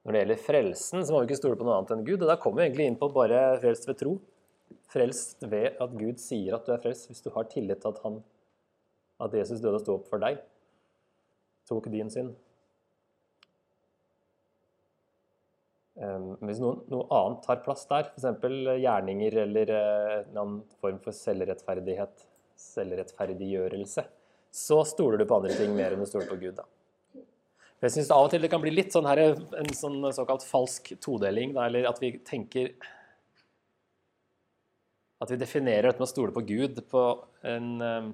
Når 0.00 0.14
det 0.14 0.20
gjelder 0.22 0.38
frelsen, 0.40 1.02
så 1.04 1.12
må 1.12 1.18
vi 1.20 1.28
ikke 1.28 1.36
stole 1.42 1.58
på 1.60 1.66
noe 1.66 1.74
annet 1.76 1.90
enn 1.92 2.06
Gud. 2.06 2.22
Og 2.22 2.30
da 2.30 2.38
kommer 2.40 2.62
vi 2.62 2.70
egentlig 2.70 2.86
inn 2.88 2.96
på 2.96 3.10
bare 3.12 3.58
frelst 3.60 3.84
ved 3.84 3.98
tro. 4.00 4.14
Frelst 4.90 5.42
ved 5.46 5.78
at 5.80 5.96
Gud 5.96 6.20
sier 6.22 6.56
at 6.56 6.66
du 6.66 6.74
er 6.74 6.82
frelst, 6.82 7.08
hvis 7.10 7.22
du 7.24 7.30
har 7.34 7.48
tillit 7.50 7.82
til 7.82 7.92
at, 7.92 8.00
han, 8.04 8.20
at 9.22 9.34
Jesus 9.38 9.62
døde 9.62 9.78
og 9.78 9.84
sto 9.84 9.96
opp 9.98 10.08
for 10.10 10.22
deg. 10.22 10.40
Tok 11.70 11.86
din 11.92 12.10
synd. 12.10 12.34
Hvis 16.00 16.60
noe, 16.62 16.78
noe, 16.88 17.04
annet 17.12 17.42
tar 17.44 17.60
plass 17.64 17.84
der, 17.90 18.08
f.eks. 18.08 18.24
gjerninger 18.80 19.36
eller 19.42 19.72
eh, 19.76 20.12
en 20.22 20.38
annen 20.38 20.60
form 20.80 21.00
for 21.04 21.12
selvrettferdighet, 21.12 22.22
selvrettferdiggjørelse, 22.60 24.04
så 24.50 24.78
stoler 24.88 25.20
du 25.20 25.26
på 25.28 25.40
andre 25.42 25.56
ting 25.58 25.74
mer 25.76 25.92
enn 25.92 26.00
du 26.00 26.08
stoler 26.08 26.30
på 26.30 26.38
Gud. 26.40 26.56
da. 26.56 26.64
Jeg 27.84 27.94
syns 27.94 28.10
av 28.12 28.26
og 28.26 28.32
til 28.32 28.42
det 28.44 28.50
kan 28.52 28.60
bli 28.60 28.72
litt 28.72 28.96
sånn 28.96 29.08
her, 29.08 29.20
en 29.56 29.70
sånn 29.76 30.00
såkalt 30.12 30.44
falsk 30.44 30.94
todeling, 31.04 31.54
da, 31.56 31.68
eller 31.68 31.88
at 31.88 32.00
vi 32.00 32.14
tenker 32.24 32.72
At 35.20 35.30
vi 35.32 35.38
definerer 35.40 35.90
dette 35.90 36.00
med 36.00 36.08
å 36.08 36.10
stole 36.10 36.34
på 36.34 36.44
Gud 36.48 36.80
på 36.88 37.04
en 37.48 37.70
um, 37.80 38.10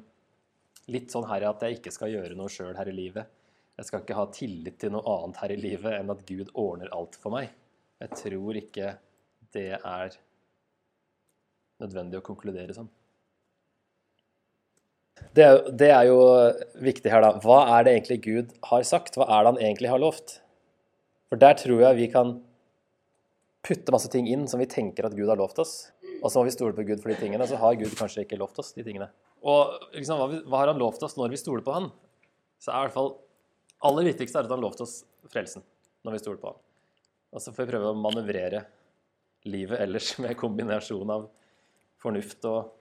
litt 0.90 1.12
sånn 1.14 1.26
her 1.30 1.46
at 1.48 1.62
jeg 1.62 1.78
ikke 1.78 1.94
skal 1.94 2.12
gjøre 2.12 2.38
noe 2.38 2.50
sjøl 2.50 2.74
her 2.78 2.90
i 2.90 2.94
livet. 2.94 3.30
Jeg 3.76 3.88
skal 3.88 4.02
ikke 4.02 4.18
ha 4.18 4.26
tillit 4.32 4.78
til 4.80 4.94
noe 4.94 5.04
annet 5.12 5.40
her 5.42 5.52
i 5.52 5.60
livet 5.60 5.98
enn 5.98 6.12
at 6.12 6.24
Gud 6.28 6.52
ordner 6.58 6.92
alt 6.96 7.18
for 7.20 7.34
meg. 7.34 7.50
Jeg 8.02 8.20
tror 8.22 8.58
ikke 8.58 8.94
det 9.54 9.70
er 9.76 10.16
nødvendig 11.82 12.20
å 12.20 12.24
konkludere 12.24 12.76
sånn. 12.76 12.88
Det 15.36 15.46
det 15.76 15.90
er 15.92 16.08
jo 16.08 16.18
viktig 16.84 17.12
her, 17.12 17.24
da. 17.24 17.36
Hva 17.40 17.60
er 17.76 17.86
det 17.86 17.94
egentlig 17.94 18.18
Gud 18.24 18.52
har 18.70 18.84
sagt? 18.88 19.16
Hva 19.16 19.28
er 19.28 19.44
det 19.44 19.52
han 19.52 19.62
egentlig 19.68 19.92
har 19.92 20.00
lovt? 20.00 20.38
For 21.28 21.40
der 21.40 21.56
tror 21.58 21.82
jeg 21.82 22.00
vi 22.00 22.08
kan 22.12 22.36
putte 23.66 23.92
masse 23.92 24.10
ting 24.12 24.28
inn 24.30 24.46
som 24.48 24.60
vi 24.62 24.68
tenker 24.70 25.08
at 25.08 25.16
Gud 25.16 25.28
har 25.28 25.40
lovt 25.40 25.58
oss. 25.62 25.74
Og 26.22 26.30
så 26.30 26.40
må 26.40 26.46
vi 26.48 26.54
stole 26.54 26.76
på 26.76 26.84
Gud 26.88 27.02
for 27.02 27.12
de 27.12 27.18
tingene. 27.20 27.46
Så 27.48 27.58
har 27.60 27.78
Gud 27.78 27.94
kanskje 27.98 28.24
ikke 28.24 28.38
lovt 28.40 28.58
oss 28.62 28.72
de 28.76 28.84
tingene. 28.86 29.08
Og 29.46 29.76
liksom, 29.94 30.20
hva, 30.20 30.42
hva 30.46 30.62
har 30.62 30.72
han 30.72 30.80
lovt 30.80 31.04
oss 31.06 31.16
når 31.18 31.34
vi 31.34 31.40
stoler 31.40 31.64
på 31.66 31.74
han? 31.76 31.90
Så 32.62 32.72
er 32.72 32.78
i 32.78 32.88
hvert 32.88 32.96
fall 32.96 33.12
aller 33.86 34.08
viktigste 34.08 34.40
er 34.40 34.48
at 34.48 34.54
han 34.54 34.64
lovt 34.64 34.80
oss 34.84 35.00
frelsen 35.32 35.64
når 36.06 36.16
vi 36.16 36.22
stoler 36.22 36.40
på 36.42 36.52
han. 36.52 36.60
Og 37.36 37.42
så 37.42 37.52
får 37.52 37.66
vi 37.66 37.72
prøve 37.74 37.92
å 37.92 37.98
manøvrere 37.98 38.64
livet 39.46 39.82
ellers 39.84 40.14
med 40.22 40.38
kombinasjon 40.38 41.12
av 41.12 41.28
fornuft 42.02 42.46
og 42.48 42.72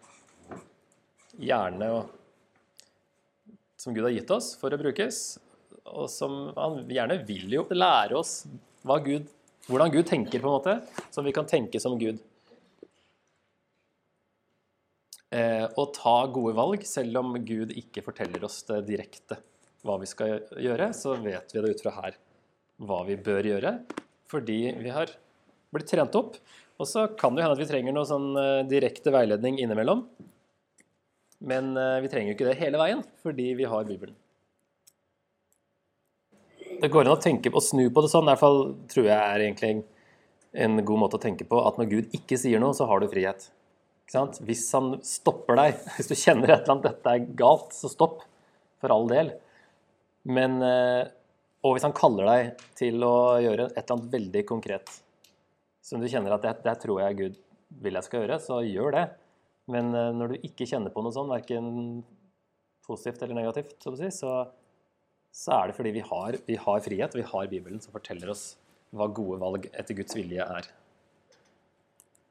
hjerne 1.42 1.90
og 1.92 2.14
som 3.86 3.94
Gud 3.94 4.06
har 4.08 4.14
gitt 4.16 4.32
oss 4.34 4.54
for 4.58 4.74
å 4.74 4.80
brukes, 4.80 5.38
og 5.86 6.08
som 6.10 6.48
han 6.56 6.80
gjerne 6.90 7.20
vil 7.28 7.52
jo 7.54 7.66
lære 7.76 8.18
oss 8.18 8.46
Gud, 9.06 9.28
hvordan 9.68 9.92
Gud 9.94 10.08
tenker, 10.10 10.40
på 10.40 10.48
en 10.50 10.56
måte, 10.56 10.74
så 11.14 11.22
vi 11.26 11.34
kan 11.36 11.46
tenke 11.50 11.78
som 11.82 11.98
Gud. 12.00 12.18
Eh, 15.34 15.66
og 15.74 15.94
ta 15.96 16.18
gode 16.32 16.54
valg, 16.58 16.86
selv 16.86 17.18
om 17.22 17.34
Gud 17.46 17.74
ikke 17.74 18.04
forteller 18.06 18.44
oss 18.46 18.62
det 18.68 18.84
direkte 18.90 19.40
hva 19.86 19.98
vi 20.02 20.10
skal 20.10 20.40
gjøre, 20.62 20.92
så 20.98 21.16
vet 21.22 21.54
vi 21.54 21.62
det 21.62 21.74
ut 21.76 21.84
fra 21.86 21.94
her 22.00 22.18
hva 22.86 23.02
vi 23.08 23.18
bør 23.22 23.48
gjøre, 23.48 23.72
fordi 24.30 24.60
vi 24.82 24.94
har 24.94 25.12
blitt 25.74 25.90
trent 25.90 26.18
opp. 26.18 26.38
Og 26.76 26.90
så 26.90 27.06
kan 27.16 27.36
det 27.36 27.46
hende 27.46 27.56
at 27.56 27.62
vi 27.62 27.70
trenger 27.70 27.96
noe 27.96 28.08
sånn 28.10 28.34
eh, 28.40 28.66
direkte 28.68 29.14
veiledning 29.16 29.62
innimellom. 29.64 30.04
Men 31.46 31.74
eh, 31.80 32.02
vi 32.04 32.12
trenger 32.12 32.32
jo 32.32 32.38
ikke 32.38 32.50
det 32.50 32.60
hele 32.60 32.82
veien, 32.82 33.04
fordi 33.24 33.52
vi 33.58 33.68
har 33.70 33.88
Bibelen. 33.88 34.18
Det 36.76 36.92
går 36.92 37.08
an 37.08 37.16
å 37.16 37.22
tenke 37.24 37.50
på, 37.50 37.62
å 37.62 37.64
snu 37.64 37.88
på 37.94 38.04
det 38.04 38.12
sånn, 38.12 38.28
i 38.28 38.34
hvert 38.34 38.42
fall 38.42 38.60
tror 38.92 39.08
jeg 39.08 39.16
er 39.16 39.46
egentlig 39.46 39.86
en 40.66 40.82
god 40.88 41.02
måte 41.06 41.20
å 41.20 41.24
tenke 41.24 41.48
på, 41.48 41.60
at 41.68 41.80
når 41.80 41.92
Gud 41.92 42.16
ikke 42.16 42.38
sier 42.40 42.60
noe, 42.64 42.76
så 42.76 42.88
har 42.90 43.00
du 43.00 43.08
frihet. 43.12 43.48
Hvis 44.06 44.68
han 44.76 44.96
stopper 45.06 45.58
deg, 45.60 45.80
hvis 45.98 46.12
du 46.12 46.16
kjenner 46.16 46.52
et 46.52 46.64
eller 46.64 46.76
annet, 46.76 46.90
dette 46.92 47.14
er 47.16 47.30
galt, 47.38 47.74
så 47.76 47.92
stopp. 47.92 48.24
For 48.84 48.92
all 48.92 49.08
del. 49.10 49.32
Men, 50.28 50.60
eh, 50.62 51.08
og 51.66 51.76
hvis 51.76 51.86
han 51.88 51.96
kaller 51.96 52.28
deg 52.28 52.64
til 52.78 53.02
å 53.08 53.40
gjøre 53.42 53.70
et 53.72 53.78
eller 53.80 53.96
annet 53.96 54.12
veldig 54.14 54.44
konkret, 54.50 54.92
som 55.86 56.02
du 56.02 56.10
kjenner 56.12 56.36
at 56.36 56.44
det, 56.44 56.54
det 56.66 56.76
tror 56.84 57.02
jeg 57.02 57.18
Gud 57.22 57.40
vil 57.86 57.98
jeg 57.98 58.08
skal 58.08 58.24
gjøre, 58.24 58.42
så 58.44 58.60
gjør 58.66 58.98
det. 58.98 59.06
Men 59.72 59.94
eh, 59.96 60.12
når 60.18 60.34
du 60.34 60.46
ikke 60.50 60.68
kjenner 60.70 60.94
på 60.94 61.02
noe 61.06 61.16
sånn, 61.16 61.32
verken 61.32 62.04
positivt 62.86 63.24
eller 63.26 63.40
negativt, 63.40 63.78
så, 63.82 64.32
så, 65.34 65.56
er 65.58 65.72
det 65.72 65.78
fordi 65.78 65.96
vi 65.96 66.06
har, 66.06 66.38
vi 66.46 66.58
har 66.62 66.86
frihet, 66.86 67.16
og 67.16 67.22
vi 67.22 67.30
har 67.32 67.52
Bibelen 67.52 67.82
som 67.82 67.96
forteller 67.96 68.34
oss 68.34 68.52
hva 68.96 69.10
gode 69.10 69.40
valg 69.42 69.70
etter 69.74 69.98
Guds 69.98 70.18
vilje 70.18 70.46
er. 70.46 70.70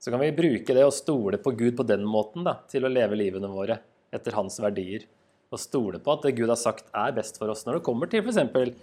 Så 0.05 0.11
kan 0.11 0.21
vi 0.21 0.33
bruke 0.37 0.75
det 0.77 0.83
og 0.85 0.93
stole 0.93 1.39
på 1.41 1.55
Gud 1.57 1.79
på 1.79 1.85
den 1.89 2.03
måten 2.05 2.45
da, 2.45 2.59
til 2.69 2.85
å 2.85 2.91
leve 2.93 3.17
livene 3.17 3.49
våre 3.49 3.79
etter 4.13 4.37
hans 4.37 4.59
verdier. 4.61 5.07
Og 5.49 5.63
stole 5.63 5.97
på 5.97 6.13
at 6.13 6.27
det 6.27 6.35
Gud 6.37 6.51
har 6.53 6.61
sagt, 6.61 6.91
er 6.93 7.15
best 7.17 7.41
for 7.41 7.49
oss 7.49 7.65
når 7.65 7.79
det 7.79 7.87
kommer 7.87 8.11
til 8.13 8.21
f.eks. 8.21 8.75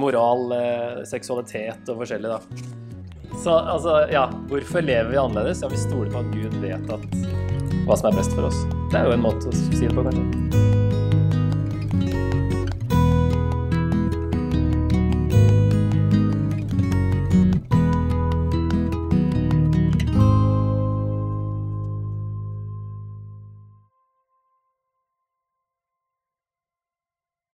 moral, 0.00 0.46
eh, 0.56 1.02
seksualitet 1.10 1.92
og 1.92 2.00
forskjellig. 2.00 2.32
da. 2.32 3.34
Så 3.42 3.58
altså, 3.58 3.98
ja, 4.08 4.24
hvorfor 4.48 4.80
lever 4.80 5.12
vi 5.12 5.20
annerledes? 5.20 5.60
Ja, 5.60 5.68
vi 5.68 5.82
stoler 5.84 6.08
på 6.14 6.24
at 6.24 6.32
Gud 6.32 6.56
vet 6.64 6.96
at 6.96 7.04
hva 7.84 8.00
som 8.00 8.08
er 8.08 8.22
best 8.22 8.32
for 8.32 8.48
oss. 8.48 8.64
Det 8.88 9.02
er 9.02 9.10
jo 9.10 9.18
en 9.18 9.26
måte 9.26 9.52
å 9.52 9.58
si 9.60 9.84
det 9.84 9.92
på, 9.92 10.06
kanskje. 10.08 10.83